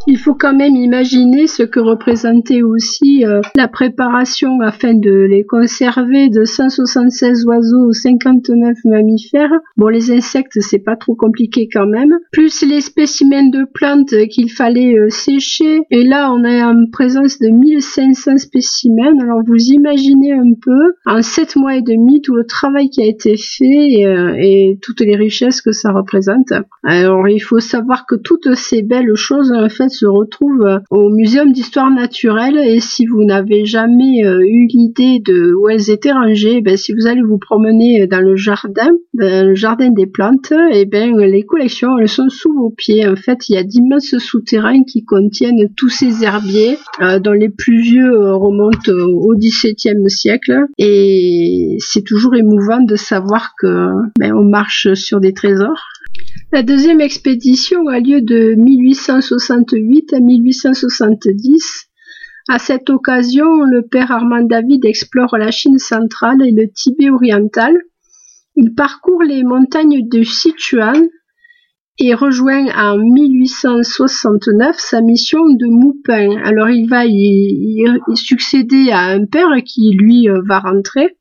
Il 0.09 0.17
faut 0.17 0.35
quand 0.35 0.55
même 0.55 0.77
imaginer 0.77 1.47
ce 1.47 1.63
que 1.63 1.81
représentait 1.81 2.61
aussi 2.61 3.25
euh, 3.25 3.41
la 3.57 3.67
préparation 3.67 4.61
afin 4.61 4.93
de 4.93 5.27
les 5.29 5.43
conserver 5.43 6.29
de 6.29 6.45
176 6.45 7.45
oiseaux 7.45 7.89
aux 7.89 7.91
59 7.91 8.77
mammifères. 8.85 9.51
Bon, 9.75 9.89
les 9.89 10.09
insectes, 10.09 10.61
c'est 10.61 10.79
pas 10.79 10.95
trop 10.95 11.15
compliqué 11.15 11.67
quand 11.69 11.87
même. 11.87 12.13
Plus 12.31 12.63
les 12.63 12.79
spécimens 12.79 13.49
de 13.49 13.65
plantes 13.73 14.15
qu'il 14.29 14.49
fallait 14.49 14.97
euh, 14.97 15.09
sécher. 15.09 15.81
Et 15.91 16.05
là, 16.05 16.31
on 16.31 16.45
est 16.45 16.63
en 16.63 16.85
présence 16.89 17.39
de 17.39 17.49
1500 17.49 18.37
spécimens. 18.37 19.19
Alors, 19.21 19.41
vous 19.45 19.57
imaginez 19.57 20.31
un 20.31 20.53
peu, 20.61 20.93
en 21.05 21.21
7 21.21 21.57
mois 21.57 21.75
et 21.75 21.81
demi, 21.81 22.21
tout 22.21 22.33
le 22.33 22.45
travail 22.45 22.89
qui 22.89 23.01
a 23.01 23.05
été 23.05 23.35
fait 23.35 24.05
euh, 24.05 24.35
et 24.39 24.79
toutes 24.81 25.01
les 25.01 25.17
richesses 25.17 25.61
que 25.61 25.73
ça 25.73 25.91
représente. 25.91 26.53
Alors, 26.85 27.27
il 27.27 27.41
faut 27.41 27.59
savoir 27.59 28.05
que 28.05 28.15
toutes 28.15 28.55
ces 28.55 28.83
belles 28.83 29.13
choses, 29.15 29.51
en 29.51 29.67
fait, 29.67 29.96
se 29.97 30.05
retrouve 30.05 30.65
euh, 30.65 30.79
au 30.91 31.09
Muséum 31.09 31.51
d'histoire 31.51 31.89
naturelle 31.89 32.57
et 32.57 32.79
si 32.79 33.05
vous 33.05 33.23
n'avez 33.23 33.65
jamais 33.65 34.23
euh, 34.25 34.41
eu 34.41 34.67
l'idée 34.67 35.19
de 35.25 35.53
où 35.53 35.69
elles 35.69 35.89
étaient 35.89 36.11
rangées, 36.11 36.61
ben, 36.61 36.77
si 36.77 36.93
vous 36.93 37.07
allez 37.07 37.21
vous 37.21 37.37
promener 37.37 38.07
dans 38.07 38.21
le 38.21 38.35
jardin, 38.35 38.89
le 39.13 39.55
jardin 39.55 39.89
des 39.89 40.05
plantes, 40.05 40.51
et 40.71 40.81
eh 40.81 40.85
ben 40.85 41.17
les 41.17 41.43
collections 41.43 41.97
elles 41.97 42.09
sont 42.09 42.29
sous 42.29 42.53
vos 42.53 42.69
pieds. 42.69 43.07
En 43.07 43.15
fait, 43.15 43.49
il 43.49 43.55
y 43.55 43.57
a 43.57 43.63
d'immenses 43.63 44.17
souterrains 44.17 44.83
qui 44.83 45.03
contiennent 45.03 45.69
tous 45.75 45.89
ces 45.89 46.23
herbiers 46.23 46.77
euh, 47.01 47.19
dont 47.19 47.31
les 47.31 47.49
plus 47.49 47.81
vieux 47.81 48.33
remontent 48.33 48.91
au 48.91 49.35
XVIIe 49.35 50.09
siècle 50.09 50.65
et 50.77 51.77
c'est 51.79 52.03
toujours 52.03 52.35
émouvant 52.35 52.81
de 52.81 52.95
savoir 52.95 53.53
que 53.59 53.89
ben, 54.19 54.33
on 54.33 54.43
marche 54.43 54.93
sur 54.93 55.19
des 55.19 55.33
trésors. 55.33 55.81
La 56.53 56.63
deuxième 56.63 57.01
expédition 57.01 57.89
a 57.89 57.99
lieu 57.99 58.21
de 58.21 58.55
1868 58.55 60.13
à 60.13 60.21
1870. 60.21 61.89
À 62.47 62.57
cette 62.57 62.89
occasion, 62.89 63.63
le 63.65 63.81
père 63.81 64.13
Armand 64.13 64.43
David 64.43 64.85
explore 64.85 65.37
la 65.37 65.51
Chine 65.51 65.77
centrale 65.77 66.41
et 66.41 66.51
le 66.51 66.71
Tibet 66.71 67.09
oriental. 67.09 67.75
Il 68.55 68.73
parcourt 68.75 69.23
les 69.23 69.43
montagnes 69.43 70.07
de 70.07 70.23
Sichuan 70.23 71.09
et 71.99 72.13
rejoint 72.13 72.67
en 72.77 72.97
1869 72.97 74.79
sa 74.79 75.01
mission 75.01 75.49
de 75.49 75.65
Moupin. 75.65 76.41
Alors 76.45 76.69
il 76.69 76.87
va 76.87 77.05
y, 77.05 77.83
succéder 78.15 78.91
à 78.91 79.07
un 79.07 79.25
père 79.25 79.49
qui 79.65 79.91
lui 79.97 80.29
va 80.45 80.59
rentrer 80.59 81.16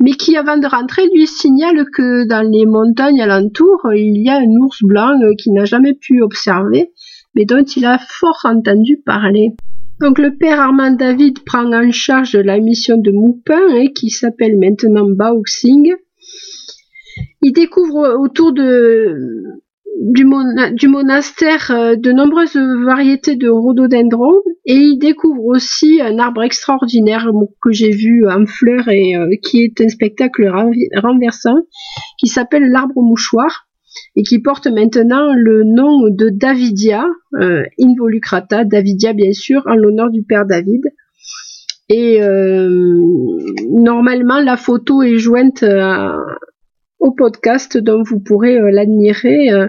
mais 0.00 0.12
qui 0.12 0.36
avant 0.36 0.56
de 0.58 0.66
rentrer 0.66 1.08
lui 1.12 1.26
signale 1.26 1.84
que 1.92 2.26
dans 2.26 2.48
les 2.48 2.66
montagnes 2.66 3.20
alentour, 3.20 3.80
il 3.94 4.22
y 4.22 4.28
a 4.28 4.38
un 4.38 4.56
ours 4.60 4.82
blanc 4.82 5.20
euh, 5.20 5.34
qu'il 5.36 5.52
n'a 5.54 5.64
jamais 5.64 5.94
pu 5.94 6.22
observer, 6.22 6.92
mais 7.34 7.44
dont 7.44 7.64
il 7.64 7.84
a 7.84 7.98
fort 7.98 8.40
entendu 8.44 9.00
parler. 9.04 9.52
Donc 10.00 10.18
le 10.18 10.36
père 10.36 10.60
Armand 10.60 10.92
David 10.92 11.42
prend 11.44 11.72
en 11.72 11.90
charge 11.90 12.36
la 12.36 12.60
mission 12.60 12.96
de 12.96 13.10
Moupin, 13.10 13.60
hein, 13.70 13.86
qui 13.94 14.10
s'appelle 14.10 14.56
maintenant 14.56 15.08
Baoxing. 15.08 15.94
Il 17.42 17.52
découvre 17.52 18.16
autour 18.20 18.52
de 18.52 19.42
du, 20.00 20.88
monastère 20.88 21.70
euh, 21.70 21.96
de 21.96 22.12
nombreuses 22.12 22.56
variétés 22.56 23.36
de 23.36 23.48
rhododendrons 23.48 24.42
et 24.64 24.74
il 24.74 24.98
découvre 24.98 25.44
aussi 25.46 26.00
un 26.00 26.18
arbre 26.18 26.42
extraordinaire 26.42 27.28
que 27.62 27.72
j'ai 27.72 27.90
vu 27.90 28.28
en 28.28 28.46
fleurs 28.46 28.88
et 28.88 29.16
euh, 29.16 29.28
qui 29.42 29.64
est 29.64 29.80
un 29.80 29.88
spectacle 29.88 30.48
renversant 30.96 31.56
qui 32.18 32.28
s'appelle 32.28 32.70
l'arbre 32.70 33.02
mouchoir 33.02 33.66
et 34.14 34.22
qui 34.22 34.38
porte 34.38 34.68
maintenant 34.68 35.32
le 35.34 35.64
nom 35.64 36.08
de 36.08 36.28
Davidia, 36.28 37.04
euh, 37.40 37.64
involucrata, 37.82 38.64
Davidia 38.64 39.12
bien 39.12 39.32
sûr, 39.32 39.62
en 39.66 39.74
l'honneur 39.74 40.10
du 40.10 40.22
père 40.22 40.46
David. 40.46 40.82
Et 41.90 42.20
normalement, 43.70 44.40
la 44.40 44.58
photo 44.58 45.02
est 45.02 45.16
jointe 45.16 45.62
à, 45.62 46.18
au 46.98 47.12
podcast 47.12 47.78
dont 47.78 48.02
vous 48.02 48.20
pourrez 48.20 48.58
euh, 48.58 48.70
l'admirer 48.70 49.50
euh, 49.50 49.68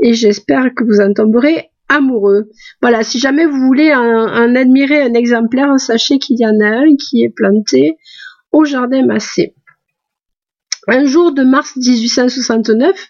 et 0.00 0.14
j'espère 0.14 0.74
que 0.74 0.84
vous 0.84 1.00
en 1.00 1.12
tomberez 1.12 1.70
amoureux. 1.88 2.50
Voilà, 2.82 3.02
si 3.02 3.18
jamais 3.18 3.46
vous 3.46 3.60
voulez 3.60 3.94
en, 3.94 4.54
admirer 4.54 5.02
un 5.02 5.14
exemplaire, 5.14 5.78
sachez 5.78 6.18
qu'il 6.18 6.38
y 6.40 6.46
en 6.46 6.60
a 6.60 6.68
un 6.68 6.96
qui 6.96 7.22
est 7.22 7.32
planté 7.34 7.96
au 8.52 8.64
jardin 8.64 9.04
Massé. 9.06 9.54
Un 10.88 11.04
jour 11.04 11.32
de 11.32 11.42
mars 11.42 11.76
1869, 11.76 13.08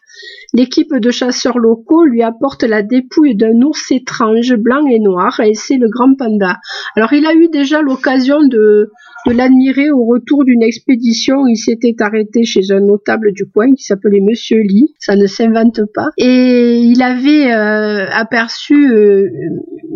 l'équipe 0.52 0.94
de 0.94 1.11
chasseurs 1.11 1.58
locaux 1.58 2.04
lui 2.04 2.23
apporte 2.23 2.62
la 2.62 2.82
dépouille 2.82 3.37
d'un 3.37 3.61
ours 3.62 3.90
étrange, 3.90 4.54
blanc 4.54 4.87
et 4.87 5.00
noir, 5.00 5.40
et 5.40 5.54
c'est 5.54 5.76
le 5.76 5.88
grand 5.88 6.14
panda. 6.14 6.58
Alors 6.96 7.12
il 7.12 7.26
a 7.26 7.35
eu 7.35 7.49
déjà 7.49 7.82
l'occasion 7.82 8.42
de, 8.46 8.90
l'admirer 9.26 9.90
au 9.90 10.04
retour 10.04 10.44
d'une 10.44 10.62
expédition. 10.62 11.49
Il 11.49 11.56
s'était 11.56 11.96
arrêté 12.00 12.44
chez 12.44 12.70
un 12.70 12.80
notable 12.80 13.32
du 13.32 13.44
coin 13.46 13.73
qui 13.75 13.82
s'appelait 13.82 14.20
Monsieur 14.20 14.61
Lee. 14.61 14.94
Ça 15.00 15.16
ne 15.16 15.26
s'invente 15.26 15.80
pas. 15.92 16.11
Et 16.16 16.78
il 16.78 17.02
avait 17.02 17.52
euh, 17.52 18.06
aperçu 18.12 18.92
euh, 18.92 19.28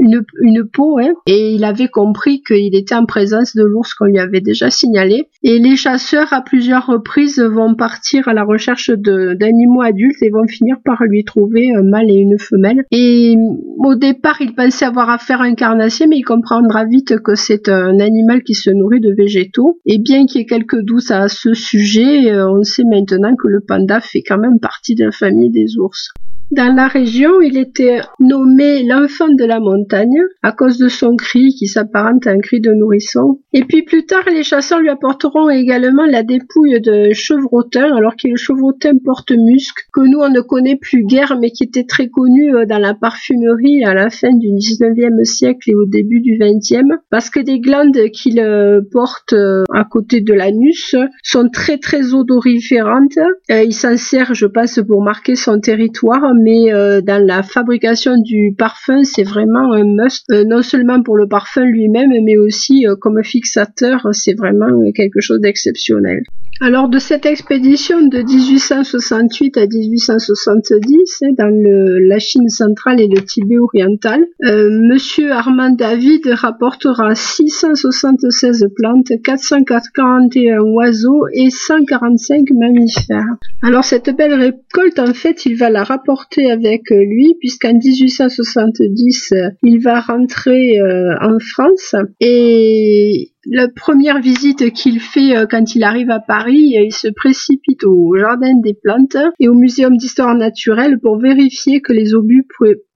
une, 0.01 0.25
une 0.43 0.65
peau 0.69 0.99
hein, 0.99 1.13
et 1.27 1.53
il 1.55 1.65
avait 1.65 1.89
compris 1.89 2.43
qu'il 2.43 2.75
était 2.75 2.95
en 2.95 3.07
présence 3.07 3.55
de 3.55 3.63
l'ours 3.63 3.95
qu'on 3.95 4.07
lui 4.07 4.19
avait 4.19 4.41
déjà 4.41 4.69
signalé. 4.69 5.29
Et 5.45 5.61
les 5.61 5.77
chasseurs 5.77 6.33
à 6.33 6.43
plusieurs 6.43 6.87
reprises 6.87 7.41
vont 7.41 7.75
partir 7.77 8.27
à 8.27 8.35
la 8.35 8.43
recherche 8.43 8.91
d'animaux 8.91 9.83
adultes 9.83 10.10
et 10.23 10.31
vont 10.31 10.47
finir 10.47 10.77
par 10.85 11.03
lui 11.05 11.25
trouver 11.25 11.75
un 11.75 11.83
mâle 11.83 12.11
et 12.11 12.15
une 12.15 12.39
femelle. 12.39 12.85
Et 12.91 13.35
au 13.79 13.95
départ, 13.95 14.41
il 14.41 14.55
pensait 14.55 14.85
avoir 14.85 15.11
affaire 15.11 15.41
à 15.41 15.45
un 15.45 15.55
carnassier, 15.55 16.07
mais 16.07 16.19
il 16.19 16.25
comprendra 16.25 16.85
vite 16.85 17.21
que 17.21 17.35
c'est 17.35 17.69
un 17.69 17.99
animal 17.99 18.43
qui 18.43 18.55
se 18.55 18.71
nourrit 18.71 19.01
de 19.01 19.13
végétaux. 19.13 19.81
Et 19.87 19.99
bien 19.99 20.27
qu'il 20.27 20.41
y 20.41 20.45
ait 20.45 20.47
quelques 20.47 20.81
doutes 20.81 21.11
à 21.11 21.29
ce 21.29 21.55
sujet, 21.55 22.33
euh, 22.33 22.51
on 22.51 22.63
sait 22.63 22.85
maintenant 22.85 23.35
que 23.37 23.49
le 23.49 23.61
panda 23.61 24.01
fait 24.01 24.23
quand 24.27 24.39
même 24.39 24.61
partie 24.61 24.95
de 24.95 25.05
la 25.05 25.13
famille 25.13 25.51
des 25.51 25.79
ours. 25.79 26.13
Dans 26.51 26.75
la 26.75 26.89
région, 26.89 27.41
il 27.41 27.57
était 27.57 28.01
nommé 28.19 28.83
l'enfant 28.83 29.29
de 29.29 29.45
la 29.45 29.61
montagne 29.61 30.21
à 30.43 30.51
cause 30.51 30.79
de 30.79 30.89
son 30.89 31.15
cri 31.15 31.55
qui 31.57 31.69
s'apparente 31.69 32.27
à 32.27 32.31
un 32.31 32.41
cri 32.41 32.61
de 32.61 32.73
nourrisson. 32.73 33.39
Et 33.53 33.63
puis 33.63 33.83
plus 33.83 34.05
tard, 34.05 34.25
les 34.27 34.43
chasseurs 34.43 34.81
lui 34.81 34.89
apporteront 34.89 35.49
également 35.49 36.07
la 36.07 36.25
dépouille 36.25 36.81
de 36.81 37.13
chevrotin, 37.13 37.95
alors 37.97 38.17
qu'il 38.17 38.31
est 38.31 38.33
le 38.33 38.37
chevrotin 38.37 38.95
porte-musc, 39.05 39.77
que 39.93 40.01
nous 40.01 40.19
on 40.19 40.29
ne 40.29 40.41
connaît 40.41 40.75
plus 40.75 41.05
guère, 41.05 41.39
mais 41.41 41.53
qui 41.53 41.63
était 41.63 41.85
très 41.85 42.09
connu 42.09 42.53
euh, 42.53 42.67
dans 42.67 42.79
la 42.79 42.95
parfumerie 42.95 43.85
à 43.85 43.95
la 43.95 44.11
fin 44.11 44.35
du 44.35 44.49
19e 44.49 45.23
siècle 45.25 45.71
et 45.71 45.75
au 45.77 45.87
début 45.87 46.21
du 46.21 46.33
20e, 46.33 46.99
parce 47.11 47.31
que 47.31 47.39
des 47.39 47.61
glandes 47.61 47.97
qu'il 48.13 48.41
euh, 48.41 48.81
porte 48.91 49.35
euh, 49.35 49.63
à 49.73 49.85
côté 49.85 50.21
de 50.21 50.35
l'anus 50.35 50.97
sont 51.23 51.49
très 51.49 51.79
très 51.79 52.13
odoriférantes. 52.13 53.19
Il 53.49 53.73
s'en 53.73 53.97
sert, 53.97 54.35
je 54.35 54.47
pense, 54.47 54.81
pour 54.85 55.03
marquer 55.03 55.37
son 55.37 55.61
territoire, 55.61 56.25
mais 56.43 56.73
euh, 56.73 57.01
dans 57.01 57.25
la 57.25 57.43
fabrication 57.43 58.17
du 58.17 58.55
parfum, 58.57 59.03
c'est 59.05 59.23
vraiment 59.23 59.73
un 59.73 59.85
must, 59.85 60.25
euh, 60.31 60.45
non 60.45 60.63
seulement 60.63 61.03
pour 61.03 61.17
le 61.17 61.29
parfum 61.29 61.65
lui-même, 61.65 62.11
mais 62.25 62.39
aussi 62.39 62.87
euh, 62.87 62.97
comme 62.97 63.23
fixateur, 63.23 64.09
c'est 64.13 64.35
vraiment 64.35 64.69
quelque 64.95 65.21
chose 65.21 65.41
d'exceptionnel. 65.41 66.23
Alors 66.63 66.91
de 66.91 66.99
cette 66.99 67.25
expédition 67.25 68.03
de 68.03 68.19
1868 68.19 69.57
à 69.57 69.67
1870 69.67 71.21
dans 71.39 71.49
le, 71.49 72.07
la 72.07 72.19
Chine 72.19 72.51
centrale 72.51 73.01
et 73.01 73.09
le 73.09 73.23
Tibet 73.25 73.57
oriental, 73.57 74.23
euh, 74.45 74.69
Monsieur 74.71 75.33
Armand 75.33 75.71
David 75.71 76.27
rapportera 76.27 77.15
676 77.15 78.67
plantes, 78.77 79.11
441 79.25 80.61
oiseaux 80.61 81.25
et 81.33 81.49
145 81.49 82.49
mammifères. 82.51 83.37
Alors 83.63 83.85
cette 83.85 84.15
belle 84.15 84.35
récolte, 84.35 84.99
en 84.99 85.15
fait, 85.15 85.47
il 85.47 85.57
va 85.57 85.71
la 85.71 85.83
rapporter 85.83 86.30
avec 86.39 86.91
lui 86.91 87.35
puisqu'en 87.39 87.75
1870, 87.75 89.35
il 89.63 89.81
va 89.81 90.01
rentrer 90.01 90.79
euh, 90.81 91.15
en 91.21 91.39
France. 91.39 91.95
Et 92.21 93.33
la 93.47 93.69
première 93.69 94.21
visite 94.21 94.73
qu'il 94.73 95.01
fait 95.01 95.37
euh, 95.37 95.47
quand 95.51 95.75
il 95.75 95.83
arrive 95.83 96.11
à 96.11 96.21
Paris, 96.21 96.75
il 96.75 96.93
se 96.93 97.09
précipite 97.09 97.85
au 97.85 98.17
Jardin 98.17 98.59
des 98.63 98.75
Plantes 98.75 99.17
et 99.39 99.49
au 99.49 99.55
Muséum 99.55 99.97
d'histoire 99.97 100.35
naturelle 100.35 100.99
pour 101.01 101.19
vérifier 101.19 101.81
que 101.81 101.93
les 101.93 102.15
obus 102.15 102.47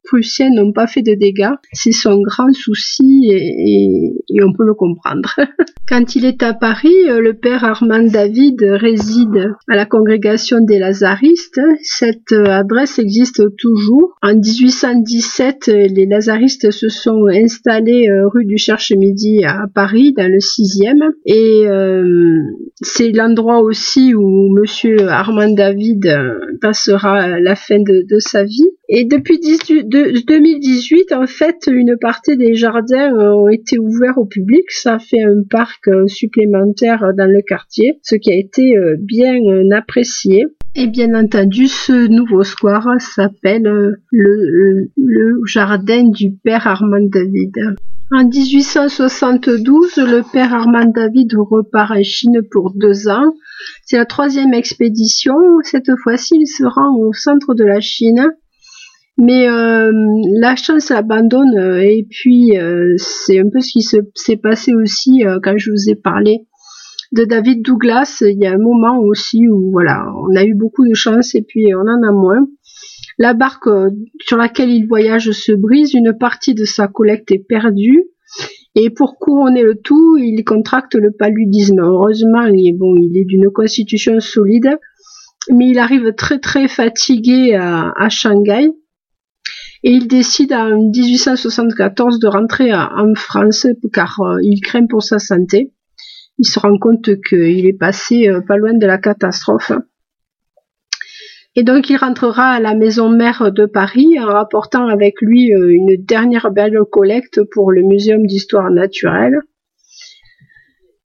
prussiens 0.05 0.51
n'ont 0.51 0.73
pas 0.73 0.87
fait 0.87 1.03
de 1.03 1.15
dégâts. 1.15 1.55
C'est 1.73 1.93
son 1.93 2.21
grand 2.21 2.53
souci 2.53 3.31
et, 3.31 4.43
on 4.43 4.53
peut 4.53 4.65
le 4.65 4.75
comprendre. 4.75 5.35
Quand 5.89 6.17
il 6.17 6.25
est 6.25 6.43
à 6.43 6.55
Paris, 6.55 6.95
euh, 7.09 7.21
le 7.21 7.35
père 7.35 7.65
Armand 7.65 8.03
David 8.03 8.63
réside 8.63 9.55
à 9.69 9.77
la 9.77 9.87
congrégation 9.87 10.61
des 10.61 10.79
Lazaristes. 10.79 11.61
Cette 11.83 12.33
euh, 12.33 12.47
adresse 12.47 12.99
existe 12.99 13.43
toujours. 13.57 14.17
En 14.23 14.35
1817, 14.35 15.67
les 15.67 16.07
Lazaristes 16.07 16.71
se 16.71 16.89
sont 16.89 17.27
installés 17.27 18.09
euh, 18.09 18.29
rue 18.29 18.45
du 18.45 18.57
Cherche-Midi 18.59 19.45
à 19.45 19.67
Paris, 19.75 20.15
dans 20.17 20.31
le 20.31 20.39
6e. 20.39 21.13
Et 21.27 21.65
c'est 22.81 23.13
l'endroit 23.13 23.61
aussi 23.61 24.15
où 24.15 24.53
monsieur 24.55 25.09
Armand 25.09 25.53
David 25.53 26.07
passera 26.61 27.39
la 27.41 27.55
fin 27.55 27.79
de, 27.79 28.05
de 28.09 28.19
sa 28.19 28.45
vie. 28.45 28.69
Et 28.89 29.05
depuis 29.05 29.39
2018, 29.95 31.13
en 31.13 31.27
fait, 31.27 31.69
une 31.69 31.97
partie 32.01 32.37
des 32.37 32.55
jardins 32.55 33.13
ont 33.13 33.49
été 33.49 33.79
ouverts 33.79 34.19
au 34.19 34.27
public. 34.27 34.65
Ça 34.71 34.99
fait 34.99 35.23
un 35.23 35.43
parc 35.49 35.89
euh, 35.89 36.07
supplémentaire 36.09 37.13
dans 37.17 37.31
le 37.31 37.43
quartier, 37.47 38.01
ce 38.03 38.17
qui 38.17 38.33
a 38.33 38.37
été 38.37 38.77
euh, 38.77 38.97
bien 38.99 39.37
euh, 39.37 39.71
apprécié. 39.73 40.45
Et 40.75 40.89
bien 40.89 41.15
entendu, 41.15 41.69
ce 41.69 42.09
nouveau 42.09 42.43
square 42.43 42.89
s'appelle 42.99 43.63
le, 44.11 44.91
le, 44.97 45.41
jardin 45.47 46.09
du 46.09 46.33
père 46.33 46.67
Armand 46.67 47.09
David. 47.09 47.55
En 48.11 48.27
1872, 48.27 49.97
le 49.99 50.23
père 50.33 50.53
Armand 50.53 50.91
David 50.93 51.33
repart 51.37 51.93
en 51.93 52.03
Chine 52.03 52.41
pour 52.51 52.73
deux 52.75 53.09
ans. 53.09 53.33
C'est 53.85 53.99
la 53.99 54.07
troisième 54.07 54.53
expédition. 54.53 55.35
Cette 55.63 55.91
fois-ci, 56.03 56.35
il 56.41 56.47
se 56.47 56.65
rend 56.65 56.97
au 56.97 57.13
centre 57.13 57.55
de 57.55 57.65
la 57.65 57.81
Chine 57.81 58.33
mais 59.17 59.49
euh, 59.49 59.93
la 60.41 60.57
chance 60.57 60.91
abandonne 60.91 61.57
euh, 61.57 61.81
et 61.81 62.07
puis 62.11 62.59
euh, 62.59 62.95
c'est 62.97 63.39
un 63.39 63.49
peu 63.49 63.61
ce 63.61 63.71
qui 63.71 63.83
s'est 63.83 64.37
passé 64.37 64.75
aussi 64.75 65.23
quand 65.43 65.57
je 65.57 65.71
vous 65.71 65.91
ai 65.91 65.95
parlé 65.95 66.47
de 67.13 67.25
David 67.25 67.63
Douglas. 67.63 68.23
Il 68.27 68.39
y 68.39 68.47
a 68.47 68.53
un 68.53 68.59
moment 68.59 68.99
aussi 68.99 69.49
où 69.49 69.71
voilà, 69.71 70.05
on 70.29 70.35
a 70.35 70.45
eu 70.45 70.55
beaucoup 70.55 70.87
de 70.87 70.95
chance 70.95 71.35
et 71.35 71.43
puis 71.43 71.67
on 71.75 71.89
en 71.89 72.03
a 72.03 72.13
moins. 72.13 72.47
La 73.17 73.35
barque 73.35 73.69
sur 74.21 74.37
laquelle 74.37 74.71
il 74.71 74.89
voyage 74.89 75.31
se 75.31 75.53
brise, 75.53 75.95
une 75.95 76.17
partie 76.19 76.55
de 76.55 76.65
sa 76.65 76.89
collecte 76.89 77.31
est 77.31 77.47
perdue. 77.47 78.07
Et 78.75 78.91
pour 78.91 79.21
couronner 79.21 79.63
le 79.63 79.77
tout, 79.77 80.17
il 80.17 80.43
contracte 80.43 80.97
le 80.97 81.13
paludisme. 81.13 81.79
Heureusement, 81.79 82.47
il 82.47 82.69
est 82.69 82.77
bon, 82.77 82.97
il 82.97 83.17
est 83.17 83.25
d'une 83.25 83.51
constitution 83.53 84.19
solide, 84.19 84.77
mais 85.53 85.69
il 85.69 85.79
arrive 85.79 86.13
très 86.17 86.41
très 86.41 86.67
fatigué 86.67 87.55
à, 87.55 87.93
à 87.97 88.09
Shanghai 88.09 88.73
et 89.87 89.91
il 89.91 90.09
décide 90.09 90.55
en 90.55 90.79
1874 90.79 92.19
de 92.19 92.27
rentrer 92.27 92.73
en 92.73 93.15
France 93.15 93.67
car 93.93 94.19
euh, 94.21 94.39
il 94.43 94.63
craint 94.63 94.87
pour 94.87 95.03
sa 95.03 95.19
santé. 95.19 95.75
Il 96.39 96.47
se 96.47 96.59
rend 96.59 96.79
compte 96.79 97.11
qu'il 97.29 97.67
est 97.67 97.79
passé 97.79 98.29
euh, 98.29 98.41
pas 98.41 98.57
loin 98.57 98.73
de 98.73 98.87
la 98.87 98.97
catastrophe. 98.97 99.73
Et 101.55 101.65
donc 101.65 101.91
il 101.91 101.97
rentrera 101.97 102.53
à 102.53 102.61
la 102.61 102.75
maison 102.75 103.11
mère 103.11 103.53
de 103.53 103.67
Paris 103.67 104.19
en 104.19 104.25
rapportant 104.25 104.89
avec 104.89 105.21
lui 105.21 105.55
euh, 105.55 105.69
une 105.69 106.03
dernière 106.03 106.51
belle 106.51 106.79
collecte 106.91 107.43
pour 107.53 107.71
le 107.71 107.83
Muséum 107.83 108.27
d'histoire 108.27 108.71
naturelle. 108.71 109.39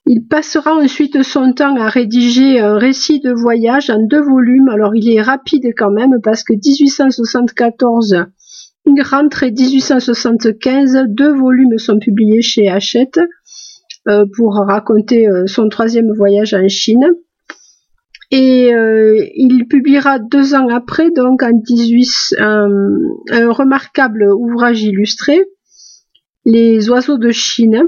Il 0.05 0.25
passera 0.25 0.73
ensuite 0.73 1.21
son 1.21 1.51
temps 1.51 1.75
à 1.75 1.89
rédiger 1.89 2.61
un 2.61 2.77
récit 2.77 3.19
de 3.19 3.33
voyage 3.33 3.89
en 3.89 4.01
deux 4.01 4.23
volumes. 4.23 4.69
Alors 4.69 4.95
il 4.95 5.13
est 5.13 5.21
rapide 5.21 5.67
quand 5.75 5.91
même 5.91 6.21
parce 6.23 6.45
que 6.45 6.53
1874 6.53 8.25
il 8.95 9.02
rentre 9.04 9.45
1875, 9.45 11.06
deux 11.08 11.34
volumes 11.34 11.78
sont 11.78 11.99
publiés 11.99 12.41
chez 12.41 12.67
Hachette 12.67 13.19
euh, 14.08 14.25
pour 14.36 14.56
raconter 14.56 15.28
euh, 15.28 15.45
son 15.45 15.69
troisième 15.69 16.12
voyage 16.13 16.54
en 16.54 16.67
Chine. 16.67 17.06
Et 18.32 18.73
euh, 18.73 19.25
il 19.36 19.67
publiera 19.67 20.19
deux 20.19 20.54
ans 20.54 20.67
après, 20.69 21.12
donc 21.12 21.43
en 21.43 21.52
18, 21.52 22.36
un, 22.39 22.67
remarquable 23.49 24.23
ouvrage 24.32 24.84
illustré, 24.84 25.43
Les 26.45 26.89
oiseaux 26.89 27.17
de 27.17 27.32
Chine. 27.32 27.84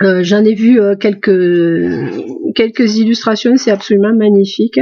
J'en 0.00 0.44
ai 0.44 0.54
vu 0.54 0.78
quelques, 1.00 2.54
quelques 2.54 2.96
illustrations, 2.98 3.56
c'est 3.56 3.70
absolument 3.70 4.14
magnifique. 4.14 4.78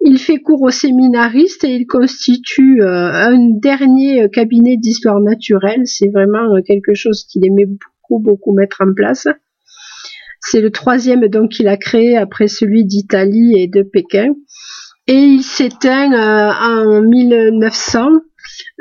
Il 0.00 0.18
fait 0.18 0.38
cours 0.38 0.62
aux 0.62 0.70
séminaristes 0.70 1.64
et 1.64 1.74
il 1.74 1.86
constitue 1.86 2.82
euh, 2.82 3.10
un 3.12 3.38
dernier 3.58 4.22
euh, 4.22 4.28
cabinet 4.28 4.76
d'histoire 4.76 5.20
naturelle. 5.20 5.82
C'est 5.84 6.08
vraiment 6.08 6.54
euh, 6.54 6.60
quelque 6.64 6.94
chose 6.94 7.24
qu'il 7.24 7.46
aimait 7.46 7.66
beaucoup, 7.66 8.22
beaucoup 8.22 8.54
mettre 8.54 8.82
en 8.82 8.92
place. 8.94 9.26
C'est 10.40 10.60
le 10.60 10.70
troisième 10.70 11.26
donc 11.28 11.50
qu'il 11.50 11.66
a 11.66 11.76
créé 11.76 12.16
après 12.16 12.46
celui 12.46 12.84
d'Italie 12.84 13.54
et 13.56 13.68
de 13.68 13.82
Pékin. 13.82 14.34
Et 15.08 15.18
il 15.18 15.42
s'éteint 15.42 16.12
en 16.12 17.02
1900 17.02 18.08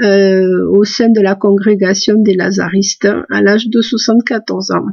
au 0.02 0.84
sein 0.84 1.10
de 1.10 1.22
la 1.22 1.36
congrégation 1.36 2.16
des 2.18 2.36
Lazaristes 2.36 3.08
à 3.32 3.42
l'âge 3.42 3.68
de 3.68 3.82
74 3.82 4.72
ans. 4.72 4.86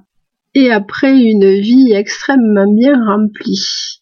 Et 0.55 0.71
après 0.71 1.19
une 1.19 1.61
vie 1.61 1.93
extrêmement 1.93 2.71
bien 2.71 2.95
remplie. 3.05 4.02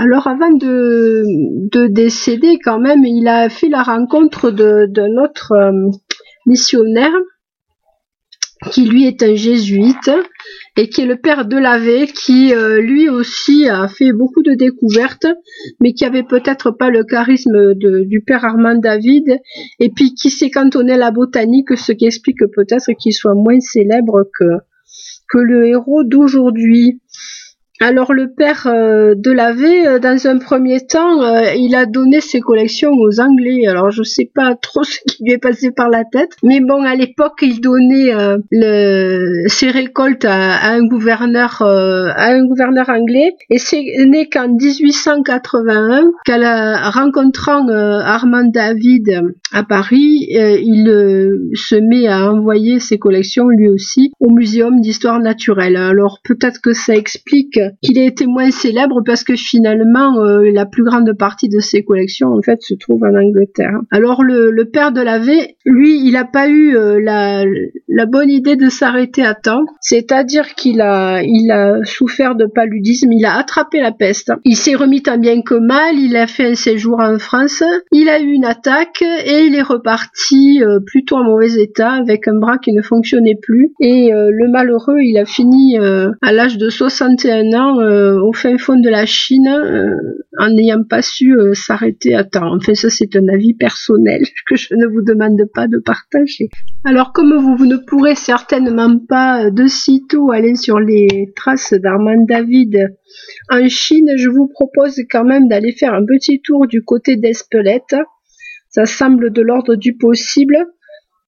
Alors 0.00 0.28
avant 0.28 0.52
de, 0.52 1.24
de 1.72 1.88
décéder 1.88 2.60
quand 2.62 2.78
même, 2.78 3.04
il 3.04 3.26
a 3.26 3.48
fait 3.48 3.68
la 3.68 3.82
rencontre 3.82 4.52
d'un 4.52 5.16
autre 5.16 5.50
euh, 5.50 5.90
missionnaire 6.46 7.12
qui 8.70 8.84
lui 8.84 9.06
est 9.08 9.24
un 9.24 9.34
jésuite 9.34 10.08
et 10.76 10.88
qui 10.88 11.00
est 11.00 11.06
le 11.06 11.16
père 11.16 11.46
de 11.46 11.56
Lavé, 11.56 12.06
qui 12.06 12.54
euh, 12.54 12.80
lui 12.80 13.08
aussi 13.08 13.68
a 13.68 13.88
fait 13.88 14.12
beaucoup 14.12 14.44
de 14.44 14.54
découvertes, 14.54 15.26
mais 15.80 15.92
qui 15.94 16.04
avait 16.04 16.22
peut-être 16.22 16.70
pas 16.70 16.90
le 16.90 17.02
charisme 17.02 17.74
du 17.74 18.22
père 18.24 18.44
Armand 18.44 18.78
David, 18.78 19.40
et 19.80 19.90
puis 19.90 20.14
qui 20.14 20.30
s'est 20.30 20.50
cantonné 20.50 20.92
à 20.92 20.96
la 20.96 21.10
botanique, 21.10 21.76
ce 21.76 21.90
qui 21.90 22.06
explique 22.06 22.38
peut-être 22.54 22.92
qu'il 23.00 23.12
soit 23.12 23.34
moins 23.34 23.58
célèbre 23.58 24.28
que 25.28 25.38
le 25.38 25.66
héros 25.66 26.04
d'aujourd'hui. 26.04 27.00
Alors 27.80 28.12
le 28.12 28.32
père 28.32 28.66
euh, 28.66 29.14
de 29.16 29.30
Lavé, 29.30 29.86
euh, 29.86 29.98
dans 30.00 30.26
un 30.26 30.38
premier 30.38 30.80
temps, 30.80 31.22
euh, 31.22 31.54
il 31.56 31.76
a 31.76 31.86
donné 31.86 32.20
ses 32.20 32.40
collections 32.40 32.90
aux 32.90 33.20
Anglais. 33.20 33.68
Alors 33.68 33.92
je 33.92 34.02
sais 34.02 34.28
pas 34.34 34.56
trop 34.56 34.82
ce 34.82 34.98
qui 35.06 35.22
lui 35.22 35.32
est 35.32 35.38
passé 35.38 35.70
par 35.70 35.88
la 35.88 36.04
tête, 36.04 36.32
mais 36.42 36.60
bon, 36.60 36.82
à 36.82 36.96
l'époque, 36.96 37.38
il 37.42 37.60
donnait 37.60 38.10
le, 38.50 39.44
ses 39.46 39.70
récoltes 39.70 40.24
à, 40.24 40.72
un 40.72 40.84
gouverneur, 40.86 41.62
à 41.62 42.26
un 42.32 42.44
gouverneur 42.46 42.88
anglais. 42.88 43.34
Et 43.50 43.58
c'est 43.58 43.84
né 44.06 44.28
qu'en 44.28 44.48
1881, 44.48 46.10
qu'elle 46.24 46.44
rencontrant 46.44 47.68
Armand 47.68 48.44
David 48.44 49.22
à 49.52 49.62
Paris, 49.62 50.26
il 50.30 51.50
se 51.54 51.76
met 51.76 52.08
à 52.08 52.32
envoyer 52.32 52.80
ses 52.80 52.98
collections 52.98 53.48
lui 53.48 53.68
aussi 53.68 54.12
au 54.20 54.30
Muséum 54.30 54.80
d'histoire 54.80 55.20
naturelle. 55.20 55.76
Alors 55.76 56.18
peut-être 56.24 56.60
que 56.60 56.72
ça 56.72 56.94
explique 56.94 57.58
qu'il 57.82 57.98
a 57.98 58.04
été 58.04 58.26
moins 58.26 58.50
célèbre 58.50 59.02
parce 59.04 59.24
que 59.24 59.36
finalement 59.36 60.20
euh, 60.20 60.50
la 60.52 60.66
plus 60.66 60.84
grande 60.84 61.12
partie 61.18 61.48
de 61.48 61.60
ses 61.60 61.82
collections 61.82 62.28
en 62.28 62.42
fait 62.42 62.60
se 62.62 62.74
trouve 62.74 63.02
en 63.04 63.14
Angleterre. 63.14 63.78
Alors 63.90 64.22
le, 64.22 64.50
le 64.50 64.64
père 64.66 64.92
de 64.92 65.00
la 65.00 65.18
V, 65.18 65.56
lui, 65.64 66.00
il 66.04 66.12
n'a 66.12 66.24
pas 66.24 66.48
eu 66.48 66.76
euh, 66.76 67.00
la, 67.00 67.44
la, 67.88 68.06
bonne 68.06 68.30
idée 68.30 68.56
de 68.56 68.68
s'arrêter 68.68 69.24
à 69.24 69.34
temps, 69.34 69.64
c'est-à-dire 69.80 70.54
qu'il 70.54 70.80
a 70.80 71.22
il 71.22 71.50
a 71.50 71.84
souffert 71.84 72.34
de 72.34 72.46
paludisme, 72.46 73.12
il 73.12 73.24
a 73.24 73.36
attrapé 73.36 73.80
la 73.80 73.92
peste, 73.92 74.32
il 74.44 74.56
s'est 74.56 74.74
remis 74.74 75.02
tant 75.02 75.18
bien 75.18 75.42
que 75.42 75.54
mal, 75.54 75.98
il 75.98 76.16
a 76.16 76.26
fait 76.26 76.50
un 76.50 76.54
séjour 76.54 77.00
en 77.00 77.18
France, 77.18 77.62
il 77.92 78.08
a 78.08 78.20
eu 78.20 78.30
une 78.32 78.44
attaque 78.44 79.02
et 79.02 79.42
il 79.46 79.54
est 79.54 79.62
reparti 79.62 80.62
euh, 80.62 80.80
plutôt 80.84 81.16
en 81.16 81.24
mauvais 81.24 81.60
état 81.60 81.92
avec 81.92 82.28
un 82.28 82.38
bras 82.38 82.58
qui 82.58 82.72
ne 82.72 82.82
fonctionnait 82.82 83.38
plus. 83.40 83.72
Et 83.80 84.10
le 84.12 84.48
malheureux, 84.48 85.00
il 85.00 85.18
a 85.18 85.24
fini 85.24 85.76
à 85.78 86.32
l'âge 86.32 86.58
de 86.58 86.68
61 86.70 87.52
ans 87.57 87.57
euh, 87.66 88.20
au 88.20 88.32
fin 88.32 88.58
fond 88.58 88.78
de 88.78 88.88
la 88.88 89.06
Chine 89.06 89.48
euh, 89.48 89.96
en 90.38 90.50
n'ayant 90.50 90.84
pas 90.84 91.02
su 91.02 91.36
euh, 91.36 91.54
s'arrêter 91.54 92.14
à 92.14 92.24
temps. 92.24 92.54
Enfin, 92.56 92.74
ça 92.74 92.90
c'est 92.90 93.14
un 93.16 93.28
avis 93.28 93.54
personnel 93.54 94.22
que 94.48 94.56
je 94.56 94.74
ne 94.74 94.86
vous 94.86 95.02
demande 95.02 95.40
pas 95.54 95.66
de 95.66 95.78
partager. 95.78 96.48
Alors 96.84 97.12
comme 97.12 97.36
vous, 97.36 97.66
ne 97.66 97.76
pourrez 97.76 98.14
certainement 98.14 98.98
pas 98.98 99.50
de 99.50 99.66
sitôt 99.66 100.30
aller 100.30 100.54
sur 100.54 100.80
les 100.80 101.32
traces 101.36 101.74
d'Armand 101.74 102.24
David 102.26 102.76
en 103.50 103.68
Chine, 103.68 104.12
je 104.16 104.28
vous 104.28 104.48
propose 104.48 105.00
quand 105.10 105.24
même 105.24 105.48
d'aller 105.48 105.72
faire 105.72 105.94
un 105.94 106.04
petit 106.04 106.40
tour 106.42 106.66
du 106.66 106.82
côté 106.82 107.16
d'Espelette. 107.16 107.96
Ça 108.68 108.84
semble 108.84 109.32
de 109.32 109.42
l'ordre 109.42 109.76
du 109.76 109.96
possible. 109.96 110.56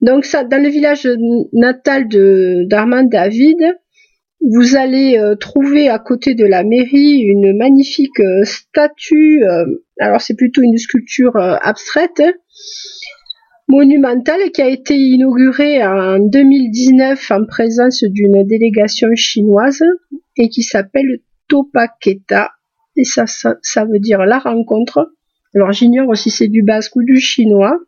Donc 0.03 0.25
ça, 0.25 0.45
dans 0.45 0.62
le 0.62 0.69
village 0.69 1.09
natal 1.53 2.09
d'Armand 2.69 3.05
David, 3.05 3.59
vous 4.40 4.76
allez 4.76 5.18
euh, 5.18 5.35
trouver 5.37 5.88
à 5.88 5.98
côté 5.98 6.35
de 6.35 6.44
la 6.44 6.64
mairie 6.64 7.20
une 7.20 7.57
magnifique 7.57 8.20
euh, 8.20 8.44
statue, 8.44 9.44
euh, 9.44 9.66
alors 9.98 10.20
c'est 10.20 10.35
plutôt 10.35 10.62
une 10.62 10.79
sculpture 10.79 11.37
abstraite, 11.37 12.22
monumentale 13.68 14.50
qui 14.53 14.62
a 14.62 14.68
été 14.68 14.96
inaugurée 14.96 15.85
en 15.85 16.18
2019 16.18 17.31
en 17.31 17.44
présence 17.44 18.03
d'une 18.03 18.46
délégation 18.46 19.09
chinoise 19.14 19.83
et 20.37 20.48
qui 20.48 20.62
s'appelle 20.62 21.20
Topaketa 21.48 22.50
et 22.96 23.05
ça, 23.05 23.26
ça, 23.26 23.57
ça 23.62 23.85
veut 23.85 23.98
dire 23.98 24.20
la 24.20 24.38
rencontre. 24.38 25.12
Alors 25.55 25.72
j'ignore 25.72 26.16
si 26.16 26.31
c'est 26.31 26.48
du 26.48 26.62
basque 26.62 26.96
ou 26.96 27.03
du 27.03 27.18
chinois. 27.20 27.79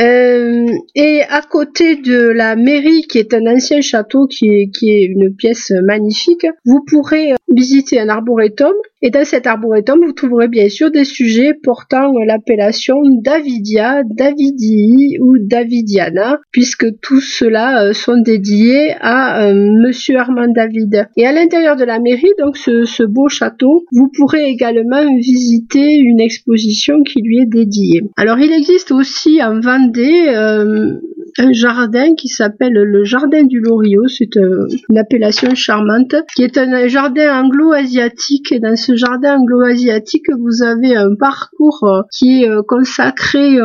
Euh, 0.00 0.66
et 0.94 1.22
à 1.28 1.40
côté 1.42 1.96
de 1.96 2.28
la 2.28 2.56
mairie, 2.56 3.02
qui 3.02 3.18
est 3.18 3.32
un 3.32 3.46
ancien 3.46 3.80
château, 3.80 4.26
qui 4.26 4.48
est, 4.48 5.04
une 5.04 5.34
pièce 5.34 5.72
magnifique, 5.84 6.46
vous 6.64 6.80
pourrez 6.88 7.32
euh, 7.32 7.36
visiter 7.48 8.00
un 8.00 8.08
arboretum. 8.08 8.72
Et 9.02 9.10
dans 9.10 9.24
cet 9.24 9.46
arboretum, 9.46 10.00
vous 10.04 10.12
trouverez 10.12 10.48
bien 10.48 10.68
sûr 10.68 10.90
des 10.90 11.04
sujets 11.04 11.52
portant 11.62 12.12
l'appellation 12.26 12.96
Davidia, 13.22 14.02
Davidii 14.04 15.18
ou 15.20 15.36
Davidiana, 15.38 16.40
puisque 16.50 16.86
tous 17.00 17.20
ceux-là 17.20 17.84
euh, 17.84 17.92
sont 17.92 18.16
dédiés 18.16 18.94
à 19.00 19.52
Monsieur 19.52 20.16
Armand 20.16 20.48
David. 20.48 21.06
Et 21.16 21.26
à 21.26 21.32
l'intérieur 21.32 21.76
de 21.76 21.84
la 21.84 22.00
mairie, 22.00 22.32
donc 22.38 22.56
ce, 22.56 22.84
ce 22.84 23.02
beau 23.02 23.28
château, 23.28 23.84
vous 23.92 24.10
pourrez 24.16 24.44
également 24.46 25.04
visiter 25.16 25.96
une 25.96 26.20
exposition 26.20 27.02
qui 27.02 27.20
lui 27.22 27.42
est 27.42 27.46
dédiée. 27.46 28.02
Alors 28.16 28.38
il 28.38 28.52
existe 28.52 28.90
aussi 28.90 29.42
en 29.42 29.60
vente 29.60 29.83
euh, 29.98 31.00
un 31.38 31.52
jardin 31.52 32.14
qui 32.14 32.28
s'appelle 32.28 32.74
le 32.74 33.04
jardin 33.04 33.42
du 33.44 33.60
Loriot. 33.60 34.06
C'est 34.08 34.36
euh, 34.36 34.66
une 34.88 34.98
appellation 34.98 35.54
charmante, 35.54 36.14
qui 36.36 36.42
est 36.42 36.56
un 36.58 36.86
jardin 36.88 37.42
anglo-asiatique. 37.42 38.52
Et 38.52 38.60
dans 38.60 38.76
ce 38.76 38.94
jardin 38.96 39.38
anglo-asiatique, 39.38 40.26
vous 40.38 40.62
avez 40.62 40.96
un 40.96 41.14
parcours 41.14 41.84
euh, 41.84 42.02
qui 42.12 42.44
est 42.44 42.50
consacré 42.68 43.58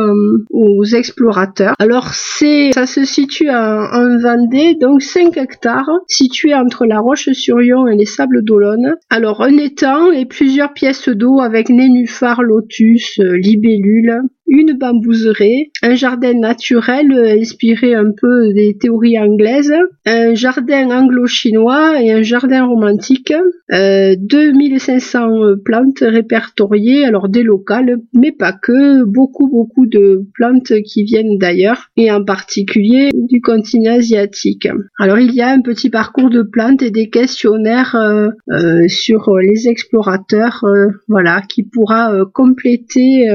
aux 0.50 0.84
explorateurs. 0.84 1.74
Alors 1.78 2.08
c'est, 2.12 2.72
ça 2.72 2.86
se 2.86 3.04
situe 3.04 3.50
en, 3.50 4.18
Vendée, 4.20 4.74
donc 4.74 5.02
5 5.02 5.36
hectares, 5.36 5.88
situé 6.06 6.54
entre 6.54 6.84
la 6.84 7.00
Roche-sur-Yon 7.00 7.86
et 7.86 7.96
les 7.96 8.04
Sables 8.04 8.42
d'Olonne. 8.42 8.96
Alors 9.08 9.42
un 9.42 9.56
étang 9.56 10.10
et 10.10 10.26
plusieurs 10.26 10.72
pièces 10.72 11.08
d'eau 11.08 11.40
avec 11.40 11.68
nénuphars, 11.68 12.42
lotus, 12.42 13.18
libellules, 13.18 14.22
une 14.50 14.76
bambouserie, 14.76 15.70
un 15.82 15.94
jardin 15.94 16.34
naturel 16.34 17.12
inspiré 17.40 17.94
un 17.94 18.10
peu 18.14 18.52
des 18.52 18.76
théories 18.78 19.18
anglaises, 19.18 19.72
un 20.04 20.34
jardin 20.34 20.90
anglo-chinois 20.90 22.02
et 22.02 22.10
un 22.12 22.22
jardin 22.22 22.66
romantique, 22.66 23.32
euh, 23.72 24.14
2500 24.18 25.28
plantes 25.64 26.00
répertoriées, 26.02 27.04
alors 27.04 27.28
des 27.28 27.42
locales, 27.42 27.98
mais 28.12 28.32
pas 28.32 28.52
que, 28.52 29.04
beaucoup 29.04 29.48
beaucoup 29.48 29.86
de 29.86 30.26
plantes 30.34 30.72
qui 30.84 31.04
viennent 31.04 31.38
d'ailleurs, 31.38 31.86
et 31.96 32.10
en 32.10 32.24
particulier 32.24 33.10
du 33.14 33.40
continent 33.40 33.94
asiatique. 33.94 34.68
Alors 34.98 35.18
il 35.18 35.32
y 35.32 35.40
a 35.40 35.48
un 35.48 35.60
petit 35.60 35.90
parcours 35.90 36.30
de 36.30 36.42
plantes 36.42 36.82
et 36.82 36.90
des 36.90 37.08
questionnaires 37.08 37.94
euh, 37.94 38.28
euh, 38.50 38.88
sur 38.88 39.36
les 39.38 39.68
explorateurs, 39.68 40.64
euh, 40.64 40.88
voilà, 41.08 41.42
qui 41.48 41.62
pourra 41.62 42.12
compléter 42.34 43.28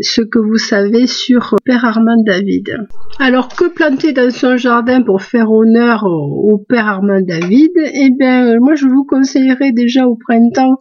ce 0.00 0.20
que 0.20 0.38
vous 0.38 0.58
savez 0.58 1.06
sur 1.06 1.56
Père 1.64 1.84
Armand 1.84 2.22
David. 2.24 2.86
Alors 3.18 3.48
que 3.48 3.68
planter 3.68 4.12
dans 4.12 4.30
son 4.30 4.56
jardin 4.56 5.02
pour 5.02 5.22
faire 5.22 5.50
honneur 5.50 6.04
au 6.04 6.58
Père 6.58 6.86
Armand 6.86 7.20
David? 7.20 7.72
Eh 7.76 8.10
bien, 8.10 8.58
moi 8.60 8.74
je 8.74 8.86
vous 8.86 9.04
conseillerais 9.04 9.72
déjà 9.72 10.06
au 10.06 10.16
printemps 10.16 10.78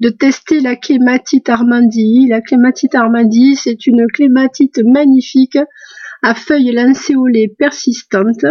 de 0.00 0.08
tester 0.08 0.60
la 0.60 0.76
clématite 0.76 1.48
armandie. 1.48 2.26
La 2.28 2.40
clématite 2.40 2.94
armandie, 2.94 3.56
c'est 3.56 3.86
une 3.86 4.06
clématite 4.12 4.80
magnifique 4.84 5.58
à 6.22 6.34
feuilles 6.34 6.72
lancéolées 6.72 7.54
persistantes 7.58 8.46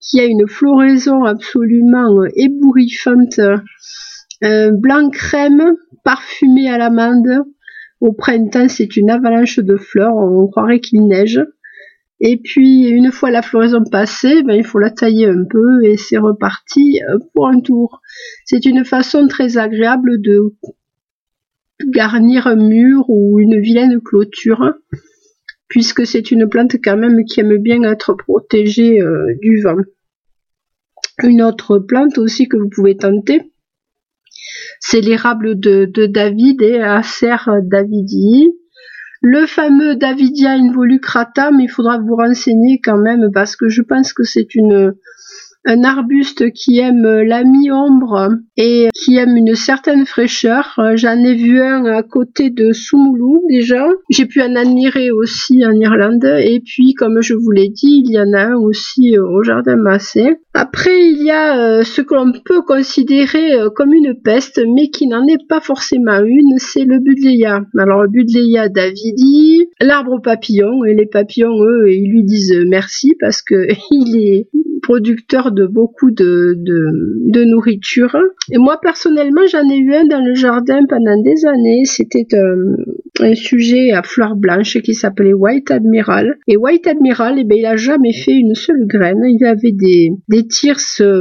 qui 0.00 0.20
a 0.20 0.24
une 0.24 0.48
floraison 0.48 1.24
absolument 1.24 2.24
ébouriffante, 2.34 3.38
euh, 4.42 4.70
blanc 4.72 5.10
crème 5.10 5.76
parfumé 6.04 6.70
à 6.70 6.78
l'amande 6.78 7.44
au 8.00 8.12
printemps, 8.12 8.68
c'est 8.68 8.96
une 8.96 9.10
avalanche 9.10 9.58
de 9.58 9.76
fleurs, 9.76 10.14
on 10.14 10.46
croirait 10.48 10.80
qu'il 10.80 11.06
neige. 11.06 11.40
Et 12.20 12.38
puis, 12.38 12.88
une 12.88 13.12
fois 13.12 13.30
la 13.30 13.42
floraison 13.42 13.82
passée, 13.90 14.42
ben, 14.42 14.54
il 14.54 14.64
faut 14.64 14.78
la 14.78 14.90
tailler 14.90 15.26
un 15.26 15.44
peu 15.48 15.84
et 15.84 15.96
c'est 15.96 16.18
reparti 16.18 17.00
euh, 17.08 17.18
pour 17.34 17.48
un 17.48 17.60
tour. 17.60 18.02
C'est 18.44 18.66
une 18.66 18.84
façon 18.84 19.26
très 19.26 19.56
agréable 19.56 20.20
de 20.20 20.54
garnir 21.86 22.46
un 22.46 22.56
mur 22.56 23.04
ou 23.08 23.40
une 23.40 23.58
vilaine 23.58 24.00
clôture, 24.02 24.74
puisque 25.68 26.06
c'est 26.06 26.30
une 26.30 26.46
plante 26.46 26.76
quand 26.84 26.98
même 26.98 27.24
qui 27.24 27.40
aime 27.40 27.56
bien 27.56 27.82
être 27.84 28.14
protégée 28.14 29.00
euh, 29.00 29.34
du 29.40 29.62
vent. 29.62 29.78
Une 31.22 31.42
autre 31.42 31.78
plante 31.78 32.18
aussi 32.18 32.48
que 32.48 32.58
vous 32.58 32.68
pouvez 32.68 32.96
tenter, 32.98 33.49
c'est 34.80 35.00
l'érable 35.00 35.58
de, 35.58 36.06
David 36.06 36.62
et 36.62 36.80
Acer 36.80 37.36
Davidii. 37.62 38.52
Le 39.22 39.46
fameux 39.46 39.96
Davidia 39.96 40.52
involucrata, 40.52 41.50
mais 41.50 41.64
il 41.64 41.68
faudra 41.68 41.98
vous 41.98 42.16
renseigner 42.16 42.80
quand 42.82 42.96
même 42.96 43.30
parce 43.32 43.54
que 43.54 43.68
je 43.68 43.82
pense 43.82 44.14
que 44.14 44.24
c'est 44.24 44.54
une 44.54 44.94
un 45.64 45.84
arbuste 45.84 46.52
qui 46.52 46.78
aime 46.78 47.06
la 47.22 47.44
mi-ombre 47.44 48.30
et 48.56 48.88
qui 48.94 49.16
aime 49.16 49.36
une 49.36 49.54
certaine 49.54 50.06
fraîcheur. 50.06 50.78
J'en 50.94 51.22
ai 51.22 51.34
vu 51.34 51.60
un 51.60 51.84
à 51.84 52.02
côté 52.02 52.50
de 52.50 52.72
Soumoulou 52.72 53.42
déjà. 53.48 53.86
J'ai 54.10 54.26
pu 54.26 54.42
en 54.42 54.54
admirer 54.56 55.10
aussi 55.10 55.64
en 55.64 55.72
Irlande. 55.72 56.24
Et 56.24 56.60
puis, 56.64 56.94
comme 56.94 57.20
je 57.20 57.34
vous 57.34 57.50
l'ai 57.50 57.68
dit, 57.68 58.02
il 58.04 58.12
y 58.12 58.20
en 58.20 58.32
a 58.32 58.46
un 58.46 58.56
aussi 58.56 59.18
au 59.18 59.42
jardin 59.42 59.76
Massé. 59.76 60.36
Après, 60.52 61.10
il 61.10 61.22
y 61.22 61.30
a 61.30 61.78
euh, 61.78 61.84
ce 61.84 62.00
que 62.00 62.14
l'on 62.14 62.32
peut 62.44 62.62
considérer 62.62 63.54
euh, 63.54 63.70
comme 63.70 63.92
une 63.92 64.14
peste, 64.20 64.60
mais 64.74 64.90
qui 64.90 65.06
n'en 65.06 65.26
est 65.26 65.46
pas 65.48 65.60
forcément 65.60 66.20
une, 66.24 66.58
c'est 66.58 66.84
le 66.84 66.98
Budleia. 66.98 67.62
Alors, 67.78 68.02
le 68.02 68.08
Budleia 68.08 68.68
davidi, 68.68 69.68
l'arbre 69.80 70.20
papillon, 70.20 70.84
et 70.84 70.94
les 70.94 71.06
papillons, 71.06 71.62
eux, 71.62 71.92
ils 71.92 72.10
lui 72.10 72.24
disent 72.24 72.58
merci 72.68 73.14
parce 73.20 73.42
que 73.42 73.68
il 73.90 74.16
est 74.16 74.48
producteur 74.90 75.52
de 75.52 75.66
beaucoup 75.66 76.10
de, 76.10 76.56
de, 76.58 77.44
nourriture. 77.44 78.16
Et 78.50 78.58
moi, 78.58 78.80
personnellement, 78.82 79.46
j'en 79.46 79.68
ai 79.70 79.76
eu 79.76 79.94
un 79.94 80.04
dans 80.04 80.20
le 80.20 80.34
jardin 80.34 80.80
pendant 80.88 81.16
des 81.22 81.46
années. 81.46 81.84
C'était 81.84 82.26
un, 82.34 82.74
un 83.22 83.34
sujet 83.34 83.92
à 83.92 84.02
fleurs 84.02 84.36
blanches 84.36 84.78
qui 84.80 84.94
s'appelait 84.94 85.32
White 85.32 85.70
Admiral. 85.70 86.38
Et 86.46 86.56
White 86.56 86.86
Admiral, 86.86 87.36
eh 87.38 87.44
ben, 87.44 87.58
il 87.58 87.66
a 87.66 87.76
jamais 87.76 88.12
fait 88.12 88.32
une 88.32 88.54
seule 88.54 88.86
graine. 88.86 89.22
Il 89.28 89.44
avait 89.44 89.72
des, 89.72 90.10
des 90.28 90.46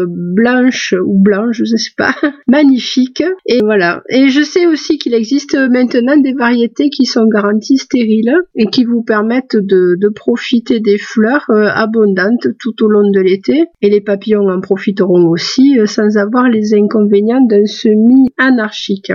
blanches 0.07 0.93
ou 1.05 1.21
blanches, 1.21 1.63
je 1.63 1.75
sais 1.75 1.91
pas, 1.97 2.15
magnifiques. 2.47 3.23
Et 3.45 3.59
voilà. 3.63 4.01
Et 4.09 4.29
je 4.29 4.41
sais 4.41 4.65
aussi 4.67 4.97
qu'il 4.97 5.13
existe 5.13 5.55
maintenant 5.55 6.17
des 6.17 6.33
variétés 6.33 6.89
qui 6.89 7.05
sont 7.05 7.27
garanties 7.27 7.77
stériles 7.77 8.33
et 8.55 8.67
qui 8.67 8.85
vous 8.85 9.03
permettent 9.03 9.57
de, 9.57 9.95
de 9.99 10.09
profiter 10.09 10.79
des 10.79 10.97
fleurs 10.97 11.45
euh, 11.49 11.67
abondantes 11.73 12.47
tout 12.59 12.83
au 12.83 12.87
long 12.87 13.09
de 13.09 13.19
l'été 13.19 13.65
et 13.81 13.89
les 13.89 14.01
papillons 14.01 14.49
en 14.49 14.61
profiteront 14.61 15.27
aussi 15.27 15.79
euh, 15.79 15.85
sans 15.85 16.17
avoir 16.17 16.49
les 16.49 16.73
inconvénients 16.73 17.45
d'un 17.45 17.65
semi 17.65 18.29
anarchique. 18.37 19.11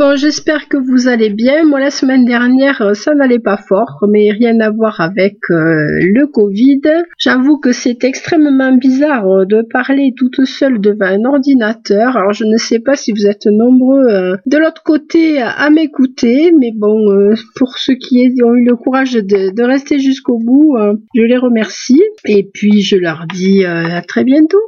Bon, 0.00 0.16
j'espère 0.16 0.66
que 0.66 0.78
vous 0.78 1.08
allez 1.08 1.28
bien. 1.28 1.64
Moi, 1.64 1.78
la 1.78 1.90
semaine 1.90 2.24
dernière, 2.24 2.80
euh, 2.80 2.94
ça 2.94 3.14
n'allait 3.14 3.38
pas 3.38 3.58
fort, 3.58 4.02
mais 4.08 4.30
rien 4.30 4.58
à 4.60 4.70
voir 4.70 4.98
avec 4.98 5.36
euh, 5.50 5.74
le 6.14 6.26
Covid. 6.26 6.80
J'avoue 7.18 7.58
que 7.58 7.72
c'est 7.72 8.02
extrêmement 8.04 8.74
bizarre 8.74 9.28
euh, 9.28 9.44
de 9.44 9.60
parler 9.60 10.14
toute 10.16 10.42
seule 10.46 10.80
devant 10.80 11.04
un 11.04 11.26
ordinateur. 11.26 12.16
Alors, 12.16 12.32
je 12.32 12.46
ne 12.46 12.56
sais 12.56 12.78
pas 12.78 12.96
si 12.96 13.12
vous 13.12 13.26
êtes 13.26 13.44
nombreux 13.44 14.38
de 14.46 14.56
l'autre 14.56 14.82
côté 14.82 15.42
à, 15.42 15.68
m'écouter, 15.68 16.50
mais 16.58 16.72
bon, 16.74 17.34
pour 17.56 17.76
ceux 17.76 17.96
qui 17.96 18.32
ont 18.42 18.54
eu 18.54 18.64
le 18.64 18.76
courage 18.76 19.12
de, 19.12 19.54
de 19.54 19.62
rester 19.62 19.98
jusqu'au 19.98 20.38
bout, 20.38 20.78
je 21.14 21.20
les 21.20 21.36
remercie. 21.36 22.00
Et 22.24 22.48
puis, 22.50 22.80
je 22.80 22.96
leur 22.96 23.26
dis 23.26 23.66
à 23.66 24.00
très 24.00 24.24
bientôt. 24.24 24.62